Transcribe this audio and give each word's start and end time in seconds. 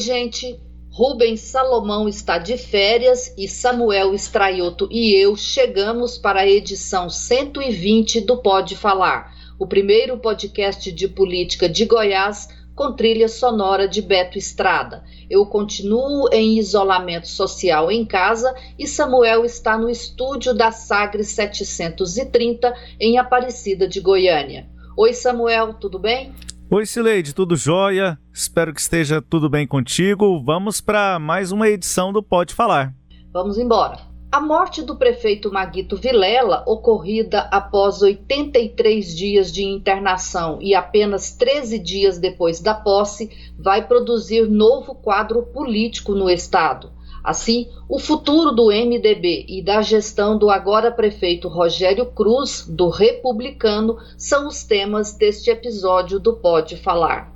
Gente. 0.00 0.58
Rubens 0.90 1.40
Salomão 1.42 2.08
está 2.08 2.36
de 2.36 2.58
férias 2.58 3.32
e 3.38 3.46
Samuel 3.46 4.12
Estraioto 4.12 4.88
e 4.90 5.14
eu 5.14 5.36
chegamos 5.36 6.18
para 6.18 6.40
a 6.40 6.48
edição 6.48 7.08
120 7.08 8.20
do 8.22 8.38
Pode 8.38 8.76
Falar, 8.76 9.32
o 9.56 9.68
primeiro 9.68 10.18
podcast 10.18 10.90
de 10.90 11.06
política 11.06 11.68
de 11.68 11.84
Goiás 11.84 12.48
com 12.74 12.92
trilha 12.92 13.28
sonora 13.28 13.86
de 13.86 14.02
Beto 14.02 14.36
Estrada. 14.36 15.04
Eu 15.28 15.46
continuo 15.46 16.28
em 16.32 16.58
isolamento 16.58 17.28
social 17.28 17.92
em 17.92 18.04
casa 18.04 18.52
e 18.76 18.86
Samuel 18.86 19.44
está 19.44 19.78
no 19.78 19.88
estúdio 19.88 20.52
da 20.52 20.72
Sagres 20.72 21.28
730 21.28 22.74
em 22.98 23.16
Aparecida 23.16 23.86
de 23.86 24.00
Goiânia. 24.00 24.68
Oi, 24.96 25.12
Samuel, 25.12 25.74
tudo 25.74 26.00
bem? 26.00 26.34
Oi, 26.72 26.86
Sileide, 26.86 27.34
tudo 27.34 27.56
jóia? 27.56 28.16
Espero 28.32 28.72
que 28.72 28.80
esteja 28.80 29.20
tudo 29.20 29.50
bem 29.50 29.66
contigo. 29.66 30.40
Vamos 30.40 30.80
para 30.80 31.18
mais 31.18 31.50
uma 31.50 31.68
edição 31.68 32.12
do 32.12 32.22
Pode 32.22 32.54
Falar. 32.54 32.94
Vamos 33.32 33.58
embora. 33.58 33.98
A 34.30 34.40
morte 34.40 34.80
do 34.80 34.94
prefeito 34.94 35.52
Maguito 35.52 35.96
Vilela, 35.96 36.62
ocorrida 36.68 37.40
após 37.50 38.02
83 38.02 39.16
dias 39.16 39.50
de 39.50 39.64
internação 39.64 40.58
e 40.62 40.72
apenas 40.72 41.32
13 41.32 41.76
dias 41.76 42.18
depois 42.18 42.60
da 42.60 42.72
posse, 42.72 43.52
vai 43.58 43.88
produzir 43.88 44.48
novo 44.48 44.94
quadro 44.94 45.42
político 45.42 46.14
no 46.14 46.30
estado. 46.30 46.92
Assim, 47.22 47.68
o 47.88 47.98
futuro 47.98 48.52
do 48.52 48.66
MDB 48.66 49.46
e 49.48 49.62
da 49.62 49.82
gestão 49.82 50.38
do 50.38 50.50
agora 50.50 50.90
prefeito 50.90 51.48
Rogério 51.48 52.06
Cruz, 52.06 52.66
do 52.68 52.88
Republicano, 52.88 53.98
são 54.16 54.48
os 54.48 54.64
temas 54.64 55.12
deste 55.12 55.50
episódio 55.50 56.18
do 56.18 56.34
Pode 56.34 56.76
Falar. 56.76 57.30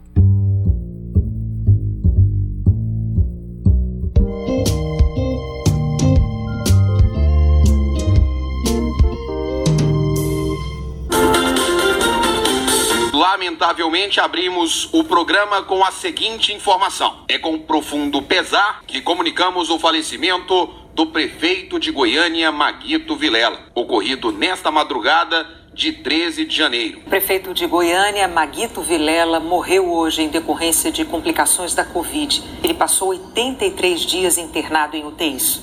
Lamentavelmente, 13.24 14.20
abrimos 14.20 14.92
o 14.92 15.02
programa 15.02 15.62
com 15.62 15.82
a 15.82 15.90
seguinte 15.90 16.52
informação: 16.52 17.24
é 17.26 17.38
com 17.38 17.58
profundo 17.58 18.20
pesar 18.20 18.82
que 18.86 19.00
comunicamos 19.00 19.70
o 19.70 19.78
falecimento 19.78 20.66
do 20.92 21.06
prefeito 21.06 21.80
de 21.80 21.90
Goiânia, 21.90 22.52
Maguito 22.52 23.16
Vilela, 23.16 23.58
ocorrido 23.74 24.30
nesta 24.30 24.70
madrugada 24.70 25.48
de 25.72 25.90
13 25.90 26.44
de 26.44 26.54
janeiro. 26.54 26.98
O 26.98 27.08
prefeito 27.08 27.54
de 27.54 27.66
Goiânia, 27.66 28.28
Maguito 28.28 28.82
Vilela, 28.82 29.40
morreu 29.40 29.90
hoje 29.90 30.20
em 30.20 30.28
decorrência 30.28 30.92
de 30.92 31.02
complicações 31.06 31.72
da 31.72 31.82
Covid. 31.82 32.42
Ele 32.62 32.74
passou 32.74 33.08
83 33.08 34.02
dias 34.02 34.36
internado 34.36 34.98
em 34.98 35.06
UTIs. 35.06 35.62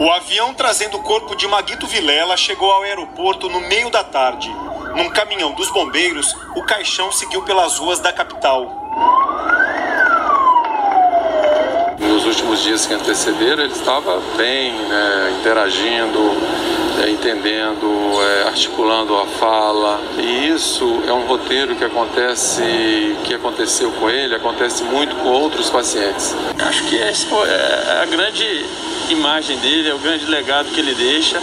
O 0.00 0.10
avião 0.10 0.54
trazendo 0.54 0.96
o 0.96 1.02
corpo 1.02 1.36
de 1.36 1.46
Maguito 1.46 1.86
Vilela 1.86 2.34
chegou 2.34 2.72
ao 2.72 2.82
aeroporto 2.82 3.46
no 3.50 3.60
meio 3.60 3.90
da 3.90 4.02
tarde. 4.02 4.50
Num 4.98 5.10
caminhão 5.10 5.52
dos 5.52 5.70
bombeiros, 5.70 6.34
o 6.56 6.62
caixão 6.64 7.12
seguiu 7.12 7.40
pelas 7.42 7.78
ruas 7.78 8.00
da 8.00 8.12
capital. 8.12 8.66
Nos 12.00 12.26
últimos 12.26 12.64
dias 12.64 12.84
que 12.84 12.94
antecederam, 12.94 13.62
ele 13.62 13.72
estava 13.72 14.20
bem, 14.36 14.72
né, 14.72 15.36
interagindo, 15.38 16.18
é, 17.02 17.10
entendendo, 17.10 17.86
é, 18.22 18.48
articulando 18.48 19.16
a 19.16 19.26
fala. 19.26 20.00
E 20.18 20.48
isso 20.48 21.02
é 21.06 21.12
um 21.12 21.26
roteiro 21.26 21.76
que 21.76 21.84
acontece, 21.84 22.62
que 23.24 23.34
aconteceu 23.34 23.90
com 23.92 24.10
ele, 24.10 24.34
acontece 24.34 24.82
muito 24.84 25.14
com 25.16 25.28
outros 25.28 25.70
pacientes. 25.70 26.34
Acho 26.58 26.82
que 26.84 26.98
essa 26.98 27.26
é 27.46 28.02
a 28.02 28.06
grande 28.06 28.64
imagem 29.10 29.56
dele, 29.58 29.88
é 29.88 29.94
o 29.94 29.98
grande 29.98 30.26
legado 30.26 30.70
que 30.70 30.80
ele 30.80 30.94
deixa. 30.94 31.40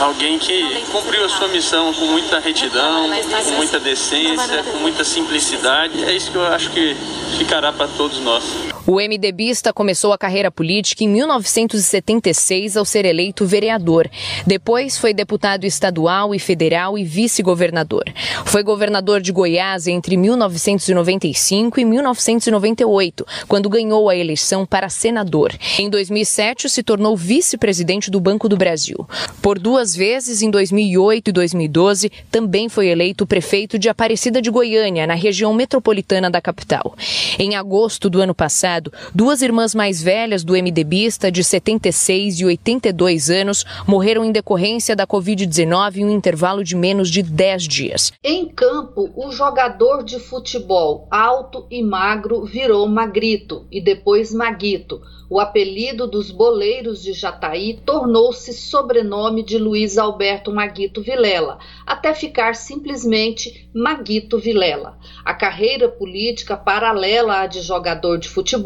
Alguém 0.00 0.38
que 0.38 0.84
cumpriu 0.90 1.24
a 1.24 1.28
sua 1.28 1.48
missão 1.48 1.92
com 1.92 2.06
muita 2.06 2.38
retidão, 2.38 3.10
com 3.44 3.50
muita 3.56 3.78
decência, 3.78 4.62
com 4.64 4.78
muita 4.78 5.04
simplicidade. 5.04 6.02
É 6.04 6.12
isso 6.12 6.30
que 6.30 6.36
eu 6.36 6.46
acho 6.46 6.70
que 6.70 6.96
ficará 7.36 7.72
para 7.72 7.86
todos 7.86 8.18
nós. 8.20 8.69
O 8.86 8.96
MDBista 8.96 9.74
começou 9.74 10.12
a 10.12 10.18
carreira 10.18 10.50
política 10.50 11.04
em 11.04 11.08
1976 11.08 12.78
ao 12.78 12.84
ser 12.84 13.04
eleito 13.04 13.44
vereador. 13.44 14.08
Depois 14.46 14.96
foi 14.96 15.12
deputado 15.12 15.64
estadual 15.64 16.34
e 16.34 16.38
federal 16.38 16.96
e 16.96 17.04
vice-governador. 17.04 18.04
Foi 18.46 18.62
governador 18.62 19.20
de 19.20 19.32
Goiás 19.32 19.86
entre 19.86 20.16
1995 20.16 21.78
e 21.78 21.84
1998, 21.84 23.26
quando 23.46 23.68
ganhou 23.68 24.08
a 24.08 24.16
eleição 24.16 24.64
para 24.64 24.88
senador. 24.88 25.52
Em 25.78 25.90
2007 25.90 26.68
se 26.70 26.82
tornou 26.82 27.16
vice-presidente 27.16 28.10
do 28.10 28.18
Banco 28.18 28.48
do 28.48 28.56
Brasil. 28.56 29.06
Por 29.42 29.58
duas 29.58 29.94
vezes, 29.94 30.40
em 30.40 30.50
2008 30.50 31.28
e 31.28 31.32
2012, 31.32 32.10
também 32.30 32.68
foi 32.68 32.88
eleito 32.88 33.26
prefeito 33.26 33.78
de 33.78 33.88
Aparecida 33.88 34.40
de 34.40 34.50
Goiânia, 34.50 35.06
na 35.06 35.14
região 35.14 35.52
metropolitana 35.52 36.30
da 36.30 36.40
capital. 36.40 36.94
Em 37.38 37.56
agosto 37.56 38.08
do 38.08 38.20
ano 38.20 38.34
passado, 38.34 38.69
duas 39.14 39.42
irmãs 39.42 39.74
mais 39.74 40.02
velhas 40.02 40.44
do 40.44 40.52
MDBista, 40.52 41.32
de 41.32 41.42
76 41.42 42.40
e 42.40 42.44
82 42.44 43.30
anos, 43.30 43.64
morreram 43.86 44.24
em 44.24 44.30
decorrência 44.32 44.94
da 44.94 45.06
Covid-19 45.06 45.96
em 45.96 46.04
um 46.04 46.10
intervalo 46.10 46.62
de 46.62 46.76
menos 46.76 47.10
de 47.10 47.22
10 47.22 47.62
dias. 47.64 48.12
Em 48.22 48.46
campo, 48.46 49.10
o 49.16 49.32
jogador 49.32 50.04
de 50.04 50.18
futebol 50.20 51.08
alto 51.10 51.66
e 51.70 51.82
magro 51.82 52.44
virou 52.44 52.86
Magrito 52.88 53.66
e 53.70 53.80
depois 53.80 54.32
Maguito. 54.32 55.00
O 55.30 55.38
apelido 55.38 56.08
dos 56.08 56.32
boleiros 56.32 57.00
de 57.00 57.12
Jataí 57.12 57.80
tornou-se 57.86 58.52
sobrenome 58.52 59.44
de 59.44 59.58
Luiz 59.58 59.96
Alberto 59.96 60.52
Maguito 60.52 61.00
Vilela, 61.00 61.58
até 61.86 62.12
ficar 62.12 62.56
simplesmente 62.56 63.70
Maguito 63.72 64.38
Vilela. 64.38 64.98
A 65.24 65.32
carreira 65.32 65.88
política 65.88 66.56
paralela 66.56 67.42
à 67.42 67.46
de 67.46 67.62
jogador 67.62 68.18
de 68.18 68.28
futebol 68.28 68.59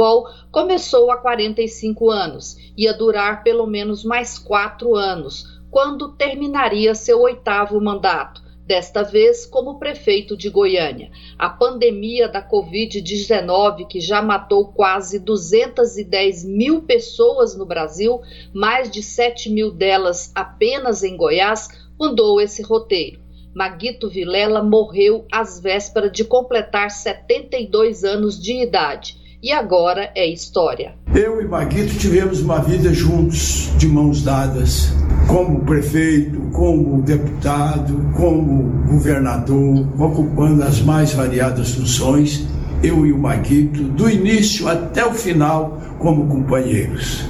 começou 0.51 1.11
há 1.11 1.17
45 1.17 2.11
anos, 2.11 2.57
ia 2.77 2.93
durar 2.93 3.43
pelo 3.43 3.67
menos 3.67 4.05
mais 4.05 4.39
quatro 4.39 4.95
anos, 4.95 5.61
quando 5.71 6.13
terminaria 6.13 6.95
seu 6.95 7.21
oitavo 7.21 7.81
mandato 7.81 8.43
desta 8.67 9.03
vez 9.03 9.45
como 9.45 9.79
prefeito 9.79 10.37
de 10.37 10.49
Goiânia. 10.49 11.11
A 11.39 11.51
pandemia 11.51 12.29
da 12.29 12.43
Covid-19, 12.43 13.87
que 13.87 14.01
já 14.01 14.23
matou 14.23 14.69
quase 14.73 15.19
210 15.19 16.45
mil 16.45 16.83
pessoas 16.83 17.57
no 17.57 17.67
Brasil, 17.67 18.21
mais 18.53 18.91
de 18.91 19.03
7 19.03 19.51
mil 19.51 19.71
delas 19.71 20.33
apenas 20.35 21.03
em 21.03 21.17
Goiás, 21.17 21.69
mudou 21.99 22.41
esse 22.41 22.63
roteiro. 22.63 23.21
Maguito 23.55 24.09
Vilela 24.09 24.63
morreu 24.63 25.27
às 25.31 25.61
vésperas 25.61 26.11
de 26.11 26.25
completar 26.25 26.91
72 26.91 28.03
anos 28.03 28.41
de 28.41 28.63
idade 28.63 29.24
e 29.45 29.53
agora 29.53 30.11
é 30.15 30.27
história. 30.27 30.95
Eu 31.15 31.39
e 31.43 31.47
Maguito 31.47 31.99
tivemos 31.99 32.41
uma 32.41 32.61
vida 32.61 32.95
juntos, 32.95 33.71
de 33.77 33.87
mãos 33.87 34.23
dadas, 34.23 34.91
como 35.29 35.61
prefeito, 35.61 36.41
como 36.51 37.03
deputado, 37.03 38.11
como 38.17 38.63
governador, 38.89 39.87
ocupando 40.01 40.63
as 40.63 40.81
mais 40.81 41.13
variadas 41.13 41.73
funções. 41.73 42.47
Eu 42.83 43.05
e 43.05 43.13
o 43.13 43.19
Maguito, 43.19 43.83
do 43.83 44.09
início 44.09 44.67
até 44.67 45.05
o 45.05 45.13
final, 45.13 45.79
como 45.99 46.27
companheiros. 46.27 47.29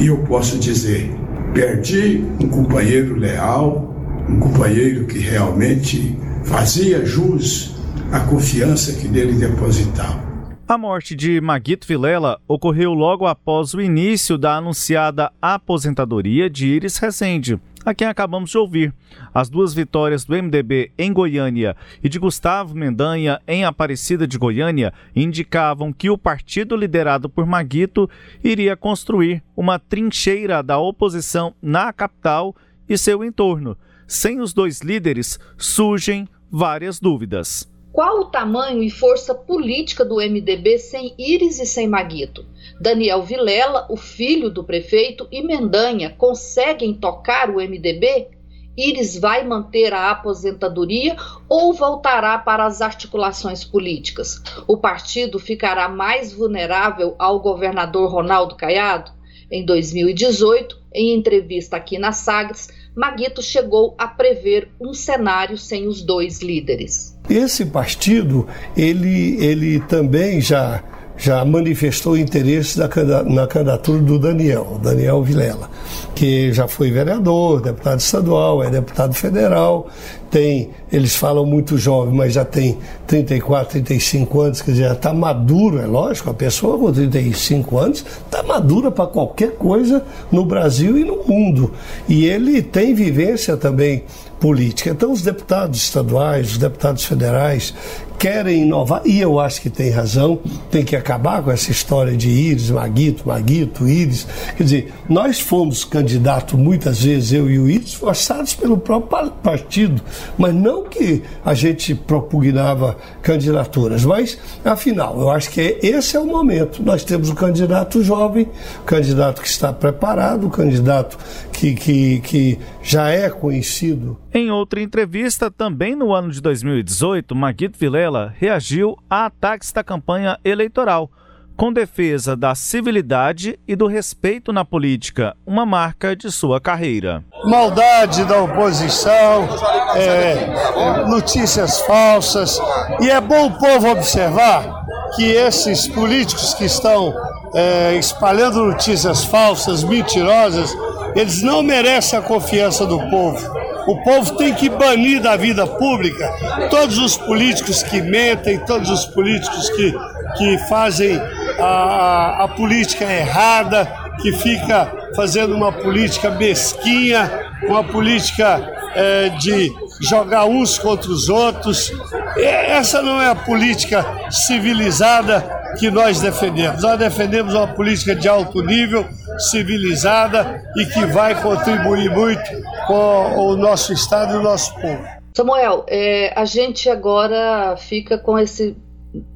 E 0.00 0.06
eu 0.06 0.18
posso 0.18 0.58
dizer, 0.58 1.12
perdi 1.52 2.24
um 2.40 2.46
companheiro 2.46 3.16
leal, 3.16 3.92
um 4.28 4.38
companheiro 4.38 5.04
que 5.06 5.18
realmente 5.18 6.16
fazia 6.44 7.04
jus 7.04 7.74
à 8.12 8.20
confiança 8.20 8.92
que 8.92 9.08
nele 9.08 9.32
depositava. 9.32 10.25
A 10.68 10.76
morte 10.76 11.14
de 11.14 11.40
Maguito 11.40 11.86
Vilela 11.86 12.40
ocorreu 12.48 12.92
logo 12.92 13.24
após 13.24 13.72
o 13.72 13.80
início 13.80 14.36
da 14.36 14.56
anunciada 14.56 15.30
aposentadoria 15.40 16.50
de 16.50 16.66
Iris 16.66 16.98
Rezende, 16.98 17.60
a 17.84 17.94
quem 17.94 18.08
acabamos 18.08 18.50
de 18.50 18.58
ouvir. 18.58 18.92
As 19.32 19.48
duas 19.48 19.72
vitórias 19.72 20.24
do 20.24 20.34
MDB 20.34 20.90
em 20.98 21.12
Goiânia 21.12 21.76
e 22.02 22.08
de 22.08 22.18
Gustavo 22.18 22.74
Mendanha 22.74 23.40
em 23.46 23.64
Aparecida 23.64 24.26
de 24.26 24.36
Goiânia 24.36 24.92
indicavam 25.14 25.92
que 25.92 26.10
o 26.10 26.18
partido 26.18 26.74
liderado 26.74 27.28
por 27.28 27.46
Maguito 27.46 28.10
iria 28.42 28.76
construir 28.76 29.44
uma 29.56 29.78
trincheira 29.78 30.64
da 30.64 30.78
oposição 30.78 31.54
na 31.62 31.92
capital 31.92 32.56
e 32.88 32.98
seu 32.98 33.22
entorno. 33.22 33.78
Sem 34.04 34.40
os 34.40 34.52
dois 34.52 34.80
líderes, 34.80 35.38
surgem 35.56 36.28
várias 36.50 36.98
dúvidas. 36.98 37.70
Qual 37.96 38.20
o 38.20 38.24
tamanho 38.26 38.82
e 38.82 38.90
força 38.90 39.34
política 39.34 40.04
do 40.04 40.16
MDB 40.16 40.78
sem 40.78 41.14
Íris 41.18 41.58
e 41.58 41.64
sem 41.64 41.88
Maguito? 41.88 42.44
Daniel 42.78 43.22
Vilela, 43.22 43.86
o 43.88 43.96
filho 43.96 44.50
do 44.50 44.62
prefeito, 44.62 45.26
e 45.32 45.42
Mendanha 45.42 46.10
conseguem 46.10 46.92
tocar 46.92 47.48
o 47.48 47.54
MDB? 47.54 48.28
Íris 48.76 49.18
vai 49.18 49.46
manter 49.46 49.94
a 49.94 50.10
aposentadoria 50.10 51.16
ou 51.48 51.72
voltará 51.72 52.36
para 52.36 52.66
as 52.66 52.82
articulações 52.82 53.64
políticas? 53.64 54.42
O 54.68 54.76
partido 54.76 55.38
ficará 55.38 55.88
mais 55.88 56.34
vulnerável 56.34 57.16
ao 57.18 57.40
governador 57.40 58.12
Ronaldo 58.12 58.56
Caiado? 58.56 59.10
Em 59.50 59.64
2018, 59.64 60.78
em 60.92 61.14
entrevista 61.14 61.78
aqui 61.78 61.96
na 61.98 62.12
Sagres, 62.12 62.68
Maguito 62.96 63.42
chegou 63.42 63.94
a 63.98 64.08
prever 64.08 64.70
um 64.80 64.94
cenário 64.94 65.58
sem 65.58 65.86
os 65.86 66.00
dois 66.00 66.40
líderes. 66.40 67.14
Esse 67.28 67.66
partido, 67.66 68.48
ele, 68.74 69.36
ele 69.44 69.80
também 69.80 70.40
já 70.40 70.82
já 71.16 71.44
manifestou 71.44 72.16
interesse 72.16 72.78
na 72.78 73.46
candidatura 73.46 74.00
do 74.00 74.18
Daniel, 74.18 74.78
Daniel 74.82 75.22
Vilela, 75.22 75.70
que 76.14 76.52
já 76.52 76.68
foi 76.68 76.90
vereador, 76.90 77.60
deputado 77.60 78.00
estadual, 78.00 78.62
é 78.62 78.70
deputado 78.70 79.14
federal, 79.14 79.88
tem, 80.30 80.70
eles 80.92 81.16
falam 81.16 81.46
muito 81.46 81.78
jovem, 81.78 82.14
mas 82.14 82.34
já 82.34 82.44
tem 82.44 82.78
34, 83.06 83.72
35 83.72 84.40
anos, 84.40 84.60
quer 84.60 84.72
dizer, 84.72 84.92
está 84.92 85.14
maduro, 85.14 85.78
é 85.78 85.86
lógico, 85.86 86.30
a 86.30 86.34
pessoa 86.34 86.78
com 86.78 86.92
35 86.92 87.78
anos 87.78 88.04
está 88.24 88.42
madura 88.42 88.90
para 88.90 89.06
qualquer 89.06 89.52
coisa 89.52 90.04
no 90.30 90.44
Brasil 90.44 90.98
e 90.98 91.04
no 91.04 91.24
mundo. 91.24 91.72
E 92.08 92.26
ele 92.26 92.60
tem 92.60 92.94
vivência 92.94 93.56
também 93.56 94.04
política. 94.40 94.90
Então, 94.90 95.12
os 95.12 95.22
deputados 95.22 95.82
estaduais, 95.82 96.52
os 96.52 96.58
deputados 96.58 97.04
federais 97.04 97.74
querem 98.18 98.62
inovar, 98.62 99.02
e 99.04 99.20
eu 99.20 99.38
acho 99.38 99.60
que 99.60 99.70
tem 99.70 99.90
razão, 99.90 100.38
tem 100.70 100.84
que 100.84 100.96
acabar 100.96 101.42
com 101.42 101.50
essa 101.50 101.70
história 101.70 102.16
de 102.16 102.28
Íris, 102.28 102.70
Maguito, 102.70 103.28
Maguito, 103.28 103.86
Íris. 103.88 104.26
Quer 104.56 104.62
dizer, 104.62 104.94
nós 105.08 105.40
fomos 105.40 105.84
candidatos 105.84 106.58
muitas 106.58 107.02
vezes, 107.02 107.32
eu 107.32 107.50
e 107.50 107.58
o 107.58 107.68
Íris, 107.68 107.94
forçados 107.94 108.54
pelo 108.54 108.78
próprio 108.78 109.30
partido, 109.42 110.02
mas 110.38 110.54
não 110.54 110.84
que 110.84 111.22
a 111.44 111.54
gente 111.54 111.94
propugnava 111.94 112.96
candidaturas, 113.22 114.04
mas 114.04 114.38
afinal, 114.64 115.20
eu 115.20 115.30
acho 115.30 115.50
que 115.50 115.78
esse 115.82 116.16
é 116.16 116.20
o 116.20 116.26
momento. 116.26 116.82
Nós 116.82 117.04
temos 117.04 117.28
o 117.28 117.34
candidato 117.34 118.02
jovem, 118.02 118.48
o 118.80 118.84
candidato 118.84 119.42
que 119.42 119.48
está 119.48 119.72
preparado, 119.72 120.46
o 120.46 120.50
candidato 120.50 121.18
que, 121.56 121.74
que, 121.74 122.20
que 122.20 122.58
já 122.82 123.08
é 123.08 123.30
conhecido. 123.30 124.18
Em 124.32 124.50
outra 124.50 124.80
entrevista, 124.80 125.50
também 125.50 125.96
no 125.96 126.12
ano 126.12 126.30
de 126.30 126.40
2018, 126.42 127.34
Maguito 127.34 127.78
Vilela 127.78 128.34
reagiu 128.36 128.96
a 129.08 129.26
ataques 129.26 129.72
da 129.72 129.82
campanha 129.82 130.38
eleitoral, 130.44 131.10
com 131.56 131.72
defesa 131.72 132.36
da 132.36 132.54
civilidade 132.54 133.58
e 133.66 133.74
do 133.74 133.86
respeito 133.86 134.52
na 134.52 134.66
política, 134.66 135.34
uma 135.46 135.64
marca 135.64 136.14
de 136.14 136.30
sua 136.30 136.60
carreira. 136.60 137.24
Maldade 137.46 138.26
da 138.26 138.42
oposição, 138.42 139.48
é, 139.94 141.06
notícias 141.08 141.80
falsas, 141.80 142.60
e 143.00 143.08
é 143.08 143.18
bom 143.18 143.46
o 143.46 143.58
povo 143.58 143.88
observar 143.88 144.75
que 145.14 145.24
esses 145.30 145.86
políticos 145.88 146.54
que 146.54 146.64
estão 146.64 147.14
é, 147.54 147.94
espalhando 147.96 148.64
notícias 148.64 149.24
falsas, 149.24 149.84
mentirosas, 149.84 150.70
eles 151.14 151.42
não 151.42 151.62
merecem 151.62 152.18
a 152.18 152.22
confiança 152.22 152.84
do 152.84 152.98
povo. 153.10 153.56
O 153.86 154.02
povo 154.02 154.34
tem 154.36 154.52
que 154.52 154.68
banir 154.68 155.22
da 155.22 155.36
vida 155.36 155.66
pública 155.66 156.28
todos 156.70 156.98
os 156.98 157.16
políticos 157.16 157.82
que 157.84 158.02
mentem, 158.02 158.58
todos 158.58 158.90
os 158.90 159.06
políticos 159.06 159.70
que, 159.70 159.94
que 160.36 160.58
fazem 160.68 161.20
a, 161.58 162.44
a 162.44 162.48
política 162.48 163.04
errada, 163.04 163.86
que 164.20 164.32
fica 164.32 164.92
fazendo 165.14 165.54
uma 165.54 165.70
política 165.70 166.30
mesquinha, 166.30 167.30
uma 167.68 167.84
política 167.84 168.60
é, 168.94 169.28
de 169.30 169.72
jogar 170.00 170.46
uns 170.46 170.78
contra 170.78 171.10
os 171.10 171.28
outros. 171.28 171.92
Essa 172.36 173.02
não 173.02 173.20
é 173.20 173.28
a 173.28 173.34
política 173.34 174.04
civilizada 174.30 175.40
que 175.78 175.90
nós 175.90 176.20
defendemos. 176.20 176.82
Nós 176.82 176.98
defendemos 176.98 177.54
uma 177.54 177.68
política 177.68 178.14
de 178.14 178.28
alto 178.28 178.62
nível, 178.62 179.06
civilizada 179.38 180.62
e 180.76 180.86
que 180.86 181.04
vai 181.06 181.40
contribuir 181.40 182.10
muito 182.10 182.50
com 182.86 183.36
o 183.36 183.56
nosso 183.56 183.92
Estado 183.92 184.34
e 184.34 184.38
o 184.38 184.42
nosso 184.42 184.74
povo. 184.74 185.04
Samuel, 185.34 185.84
é, 185.88 186.32
a 186.34 186.46
gente 186.46 186.88
agora 186.88 187.76
fica 187.76 188.16
com 188.16 188.38
esse 188.38 188.76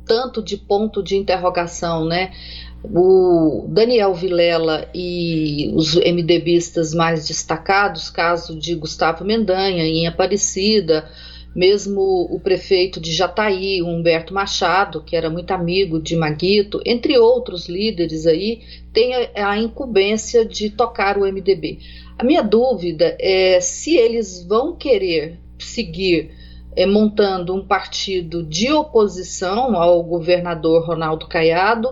tanto 0.07 0.43
de 0.43 0.57
ponto 0.57 1.03
de 1.03 1.17
interrogação, 1.17 2.07
né? 2.07 2.33
O 2.83 3.67
Daniel 3.69 4.15
Vilela 4.15 4.89
e 4.95 5.71
os 5.75 5.95
MDBistas 5.97 6.95
mais 6.95 7.29
destacados, 7.29 8.09
caso 8.09 8.59
de 8.59 8.75
Gustavo 8.75 9.25
Mendanha 9.25 9.85
em 9.85 10.07
Aparecida, 10.07 11.07
mesmo 11.55 12.01
o 12.31 12.39
prefeito 12.41 13.01
de 13.01 13.13
Jataí, 13.13 13.83
Humberto 13.83 14.33
Machado, 14.33 15.03
que 15.03 15.17
era 15.17 15.29
muito 15.29 15.51
amigo 15.51 16.01
de 16.01 16.17
Maguito, 16.17 16.81
entre 16.87 17.19
outros 17.19 17.69
líderes 17.69 18.27
aí, 18.27 18.61
tem 18.93 19.13
a, 19.35 19.59
incumbência 19.59 20.45
de 20.45 20.71
tocar 20.71 21.19
o 21.19 21.27
MDB. 21.31 21.79
A 22.19 22.25
minha 22.25 22.43
dúvida 22.43 23.17
é 23.19 23.61
se 23.61 23.97
eles 23.97 24.45
vão 24.47 24.77
querer 24.77 25.39
seguir 25.59 26.31
é, 26.77 26.87
montando 26.87 27.53
um 27.55 27.67
partido 27.67 28.45
de 28.45 28.73
oposição 28.73 29.77
ao 29.77 30.03
governador 30.03 30.87
Ronaldo 30.87 31.27
Caiado 31.27 31.89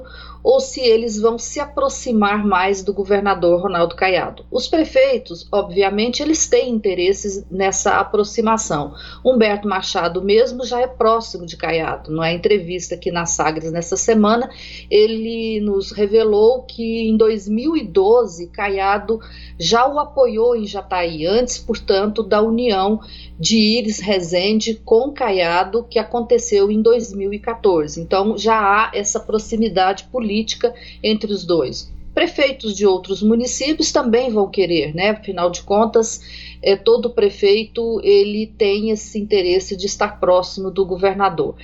ou 0.48 0.60
se 0.60 0.80
eles 0.80 1.20
vão 1.20 1.38
se 1.38 1.60
aproximar 1.60 2.42
mais 2.42 2.82
do 2.82 2.94
governador 2.94 3.60
Ronaldo 3.60 3.94
Caiado. 3.94 4.46
Os 4.50 4.66
prefeitos, 4.66 5.46
obviamente, 5.52 6.22
eles 6.22 6.48
têm 6.48 6.70
interesses 6.70 7.44
nessa 7.50 8.00
aproximação. 8.00 8.94
Humberto 9.22 9.68
Machado 9.68 10.24
mesmo 10.24 10.64
já 10.64 10.80
é 10.80 10.86
próximo 10.86 11.44
de 11.44 11.54
Caiado. 11.54 12.10
Na 12.10 12.32
entrevista 12.32 12.94
aqui 12.94 13.10
na 13.10 13.26
Sagres 13.26 13.70
nessa 13.70 13.94
semana, 13.94 14.48
ele 14.90 15.60
nos 15.60 15.92
revelou 15.92 16.62
que 16.62 17.06
em 17.06 17.14
2012 17.14 18.46
Caiado 18.46 19.20
já 19.60 19.86
o 19.86 19.98
apoiou 19.98 20.56
em 20.56 20.64
Jataí, 20.64 21.26
antes, 21.26 21.58
portanto, 21.58 22.22
da 22.22 22.40
união 22.40 23.00
de 23.38 23.56
Iris 23.56 24.00
Rezende 24.00 24.74
com 24.84 25.12
Caiado, 25.12 25.86
que 25.88 25.98
aconteceu 25.98 26.70
em 26.70 26.82
2014. 26.82 28.00
Então 28.00 28.36
já 28.36 28.58
há 28.58 28.90
essa 28.92 29.20
proximidade 29.20 30.04
política 30.04 30.74
entre 31.02 31.32
os 31.32 31.44
dois. 31.44 31.92
Prefeitos 32.14 32.76
de 32.76 32.84
outros 32.84 33.22
municípios 33.22 33.92
também 33.92 34.28
vão 34.28 34.50
querer, 34.50 34.92
né? 34.92 35.10
Afinal 35.10 35.50
de 35.50 35.62
contas, 35.62 36.20
é, 36.60 36.74
todo 36.74 37.10
prefeito 37.10 38.00
ele 38.02 38.48
tem 38.58 38.90
esse 38.90 39.20
interesse 39.20 39.76
de 39.76 39.86
estar 39.86 40.18
próximo 40.18 40.68
do 40.68 40.84
governador. 40.84 41.54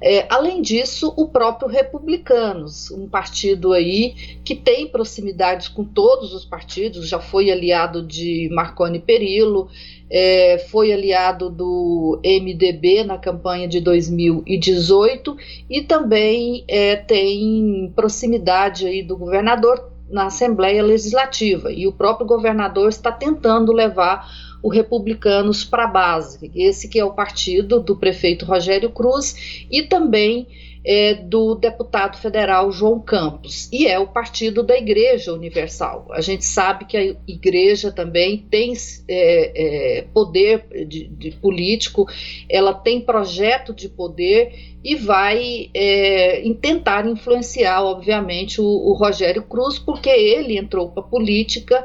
É, 0.00 0.26
além 0.28 0.60
disso, 0.60 1.12
o 1.16 1.28
próprio 1.28 1.68
Republicanos, 1.68 2.90
um 2.90 3.08
partido 3.08 3.72
aí 3.72 4.14
que 4.44 4.54
tem 4.54 4.86
proximidades 4.86 5.68
com 5.68 5.84
todos 5.84 6.34
os 6.34 6.44
partidos, 6.44 7.08
já 7.08 7.18
foi 7.18 7.50
aliado 7.50 8.02
de 8.02 8.48
Marconi 8.52 8.98
Perillo, 8.98 9.68
é, 10.10 10.58
foi 10.70 10.92
aliado 10.92 11.50
do 11.50 12.20
MDB 12.22 13.04
na 13.04 13.18
campanha 13.18 13.66
de 13.66 13.80
2018 13.80 15.36
e 15.68 15.82
também 15.82 16.64
é, 16.68 16.96
tem 16.96 17.92
proximidade 17.96 18.86
aí 18.86 19.02
do 19.02 19.16
governador 19.16 19.92
na 20.08 20.26
Assembleia 20.26 20.82
Legislativa. 20.82 21.72
E 21.72 21.86
o 21.86 21.92
próprio 21.92 22.26
governador 22.26 22.88
está 22.88 23.10
tentando 23.10 23.72
levar 23.72 24.28
o 24.66 24.68
Republicanos 24.68 25.64
para 25.64 25.84
a 25.84 25.86
base, 25.86 26.50
esse 26.52 26.88
que 26.88 26.98
é 26.98 27.04
o 27.04 27.14
partido 27.14 27.78
do 27.78 27.96
prefeito 27.96 28.44
Rogério 28.44 28.90
Cruz 28.90 29.64
e 29.70 29.84
também 29.84 30.48
é, 30.84 31.14
do 31.14 31.54
deputado 31.54 32.16
federal 32.16 32.72
João 32.72 32.98
Campos, 32.98 33.68
e 33.72 33.86
é 33.86 33.96
o 33.96 34.08
partido 34.08 34.64
da 34.64 34.76
Igreja 34.76 35.32
Universal. 35.32 36.08
A 36.10 36.20
gente 36.20 36.44
sabe 36.44 36.84
que 36.84 36.96
a 36.96 37.14
Igreja 37.28 37.92
também 37.92 38.38
tem 38.38 38.72
é, 39.08 39.98
é, 39.98 40.02
poder 40.12 40.66
de, 40.84 41.06
de, 41.06 41.30
político, 41.30 42.08
ela 42.48 42.74
tem 42.74 43.00
projeto 43.00 43.72
de 43.72 43.88
poder 43.88 44.52
e 44.82 44.96
vai 44.96 45.70
é, 45.74 46.42
tentar 46.60 47.06
influenciar, 47.06 47.84
obviamente, 47.84 48.60
o, 48.60 48.64
o 48.64 48.94
Rogério 48.94 49.42
Cruz, 49.42 49.78
porque 49.78 50.10
ele 50.10 50.58
entrou 50.58 50.88
para 50.90 51.04
a 51.04 51.06
política 51.06 51.84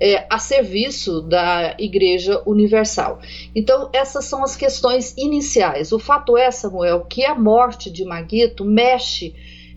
é, 0.00 0.26
a 0.28 0.38
serviço 0.38 1.22
da 1.22 1.76
Igreja 1.78 2.42
Universal. 2.46 3.20
Então, 3.54 3.90
essas 3.92 4.24
são 4.24 4.42
as 4.42 4.56
questões 4.56 5.14
iniciais. 5.16 5.92
O 5.92 5.98
fato 5.98 6.36
é, 6.36 6.50
Samuel, 6.50 7.04
que 7.04 7.24
a 7.24 7.34
morte 7.34 7.90
de 7.90 8.04
Maguito 8.04 8.64
mexe 8.64 9.34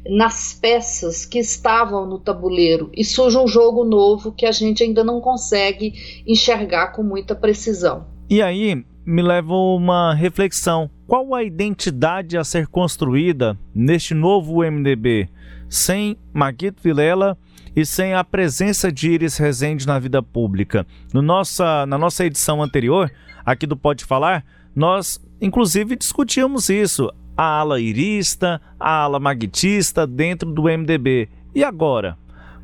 nas 0.10 0.54
peças 0.54 1.26
que 1.26 1.40
estavam 1.40 2.06
no 2.06 2.18
tabuleiro 2.18 2.90
e 2.96 3.04
surge 3.04 3.38
um 3.38 3.48
jogo 3.48 3.84
novo 3.84 4.32
que 4.32 4.46
a 4.46 4.52
gente 4.52 4.84
ainda 4.84 5.04
não 5.04 5.20
consegue 5.20 6.24
enxergar 6.26 6.94
com 6.94 7.04
muita 7.04 7.36
precisão. 7.36 8.06
E 8.30 8.42
aí 8.42 8.86
me 9.08 9.22
leva 9.22 9.54
uma 9.56 10.14
reflexão. 10.14 10.90
Qual 11.08 11.34
a 11.34 11.42
identidade 11.42 12.38
a 12.38 12.44
ser 12.44 12.68
construída 12.68 13.58
neste 13.74 14.14
novo 14.14 14.62
MDB? 14.70 15.30
Sem 15.70 16.18
Maguito 16.34 16.84
Vilela 16.84 17.38
e 17.74 17.86
sem 17.86 18.14
a 18.14 18.22
presença 18.22 18.92
de 18.92 19.10
Iris 19.10 19.38
Rezende 19.38 19.88
na 19.88 19.98
vida 19.98 20.22
pública. 20.22 20.86
No 21.14 21.22
nossa, 21.22 21.86
na 21.86 21.98
nossa 21.98 22.26
edição 22.26 22.62
anterior, 22.62 23.10
aqui 23.46 23.66
do 23.66 23.78
Pode 23.78 24.04
Falar, 24.04 24.44
nós 24.76 25.26
inclusive 25.40 25.96
discutimos 25.96 26.68
isso. 26.68 27.10
A 27.38 27.60
ala 27.60 27.80
irista, 27.80 28.60
a 28.78 29.04
ala 29.04 29.22
maguitista 29.22 30.06
dentro 30.06 30.52
do 30.52 30.64
MDB. 30.64 31.30
E 31.56 31.64
agora? 31.64 32.18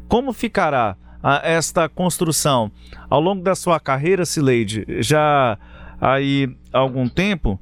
Como 0.10 0.34
ficará 0.34 0.98
esta 1.42 1.88
construção? 1.88 2.70
Ao 3.10 3.22
longo 3.22 3.42
da 3.42 3.56
sua 3.56 3.80
carreira, 3.80 4.26
Sileide, 4.26 4.86
já 5.00 5.58
aí 6.00 6.50
há 6.72 6.80
algum 6.80 7.08
tempo, 7.08 7.60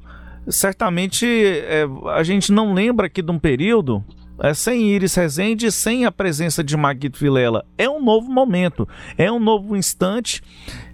certamente 0.48 1.26
é, 1.26 1.86
a 2.14 2.24
gente 2.24 2.52
não 2.52 2.74
lembra 2.74 3.08
aqui 3.08 3.22
de 3.22 3.32
um 3.32 3.40
período 3.40 4.04
é, 4.42 4.54
sem 4.54 4.90
Iris 4.90 5.16
Rezende, 5.16 5.72
sem 5.72 6.06
a 6.06 6.12
presença 6.12 6.64
de 6.64 6.76
Maguito 6.76 7.20
Vilela. 7.20 7.66
É 7.78 7.90
um 7.90 8.02
novo 8.04 8.32
momento, 8.32 8.88
é 9.18 9.32
um 9.32 9.40
novo 9.40 9.76
instante. 9.76 10.42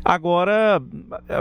Agora 0.03 0.81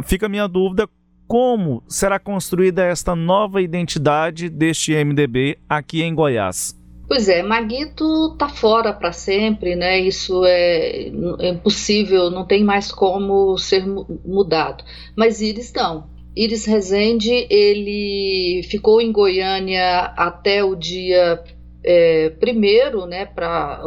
fica 0.04 0.26
a 0.26 0.28
minha 0.28 0.46
dúvida: 0.46 0.88
como 1.26 1.82
será 1.88 2.18
construída 2.18 2.84
esta 2.84 3.16
nova 3.16 3.60
identidade 3.60 4.48
deste 4.48 4.92
MDB 4.92 5.58
aqui 5.68 6.02
em 6.02 6.14
Goiás? 6.14 6.78
Pois 7.08 7.28
é, 7.28 7.42
Maguito 7.42 8.34
tá 8.36 8.48
fora 8.48 8.92
para 8.92 9.12
sempre, 9.12 9.76
né? 9.76 10.00
Isso 10.00 10.44
é, 10.44 11.06
é 11.38 11.48
impossível, 11.48 12.30
não 12.30 12.44
tem 12.44 12.64
mais 12.64 12.90
como 12.90 13.56
ser 13.58 13.86
mudado. 13.86 14.82
Mas 15.14 15.40
Iris 15.40 15.72
não. 15.72 16.08
Iris 16.34 16.66
Rezende, 16.66 17.46
ele 17.48 18.62
ficou 18.68 19.00
em 19.00 19.10
Goiânia 19.10 20.12
até 20.16 20.62
o 20.62 20.74
dia 20.74 21.42
é, 21.86 22.30
primeiro, 22.30 23.06
né, 23.06 23.24
para 23.24 23.80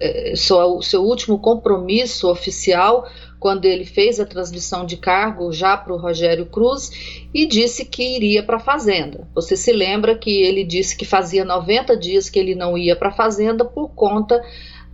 é, 0.00 0.34
seu, 0.34 0.82
seu 0.82 1.02
último 1.02 1.38
compromisso 1.38 2.28
oficial, 2.28 3.08
quando 3.44 3.66
ele 3.66 3.84
fez 3.84 4.18
a 4.18 4.24
transmissão 4.24 4.86
de 4.86 4.96
cargo 4.96 5.52
já 5.52 5.76
para 5.76 5.92
o 5.92 5.98
Rogério 5.98 6.46
Cruz 6.46 7.26
e 7.34 7.44
disse 7.44 7.84
que 7.84 8.16
iria 8.16 8.42
para 8.42 8.56
a 8.56 8.58
Fazenda. 8.58 9.28
Você 9.34 9.54
se 9.54 9.70
lembra 9.70 10.16
que 10.16 10.30
ele 10.30 10.64
disse 10.64 10.96
que 10.96 11.04
fazia 11.04 11.44
90 11.44 11.94
dias 11.94 12.30
que 12.30 12.38
ele 12.38 12.54
não 12.54 12.78
ia 12.78 12.96
para 12.96 13.10
a 13.10 13.12
Fazenda 13.12 13.62
por 13.62 13.90
conta 13.90 14.42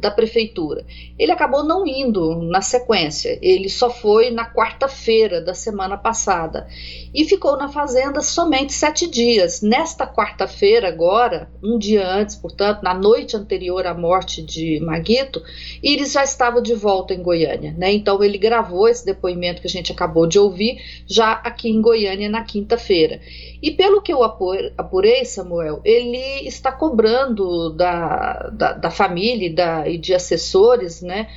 da 0.01 0.11
prefeitura. 0.11 0.85
Ele 1.19 1.31
acabou 1.31 1.65
não 1.65 1.87
indo 1.87 2.43
na 2.43 2.61
sequência, 2.61 3.39
ele 3.43 3.69
só 3.69 3.91
foi 3.91 4.31
na 4.31 4.51
quarta-feira 4.53 5.41
da 5.41 5.55
semana 5.55 5.97
passada 5.97 6.67
e 7.15 7.25
ficou 7.25 7.57
na 7.57 7.69
fazenda 7.69 8.21
somente 8.23 8.73
sete 8.73 9.09
dias. 9.09 9.61
Nesta 9.63 10.07
quarta-feira, 10.07 10.89
agora, 10.89 11.51
um 11.63 11.79
dia 11.79 12.07
antes, 12.09 12.37
portanto, 12.37 12.83
na 12.83 12.95
noite 12.95 13.37
anterior 13.37 13.87
à 13.87 13.95
morte 13.95 14.43
de 14.43 14.81
Maguito, 14.81 15.43
Iris 15.83 16.13
já 16.13 16.25
estava 16.25 16.63
de 16.63 16.75
volta 16.75 17.13
em 17.13 17.23
Goiânia, 17.23 17.75
né? 17.77 17.93
Então 17.93 18.23
ele 18.23 18.39
gravou 18.39 18.89
esse 18.89 19.05
depoimento 19.05 19.61
que 19.61 19.67
a 19.67 19.71
gente 19.71 19.93
acabou 19.93 20.27
de 20.27 20.39
ouvir 20.39 20.79
já 21.07 21.33
aqui 21.33 21.69
em 21.69 21.81
Goiânia 21.81 22.29
na 22.29 22.45
quinta-feira. 22.45 23.21
E 23.63 23.71
pelo 23.71 24.01
que 24.01 24.13
eu 24.13 24.23
apurei, 24.23 25.25
Samuel, 25.25 25.81
ele 25.85 26.47
está 26.47 26.73
cobrando 26.73 27.71
da, 27.71 28.51
da, 28.53 28.73
da 28.73 28.91
família 28.91 29.53
da, 29.53 29.89
e 29.91 29.99
de 29.99 30.15
assessores 30.15 31.03
né, 31.03 31.29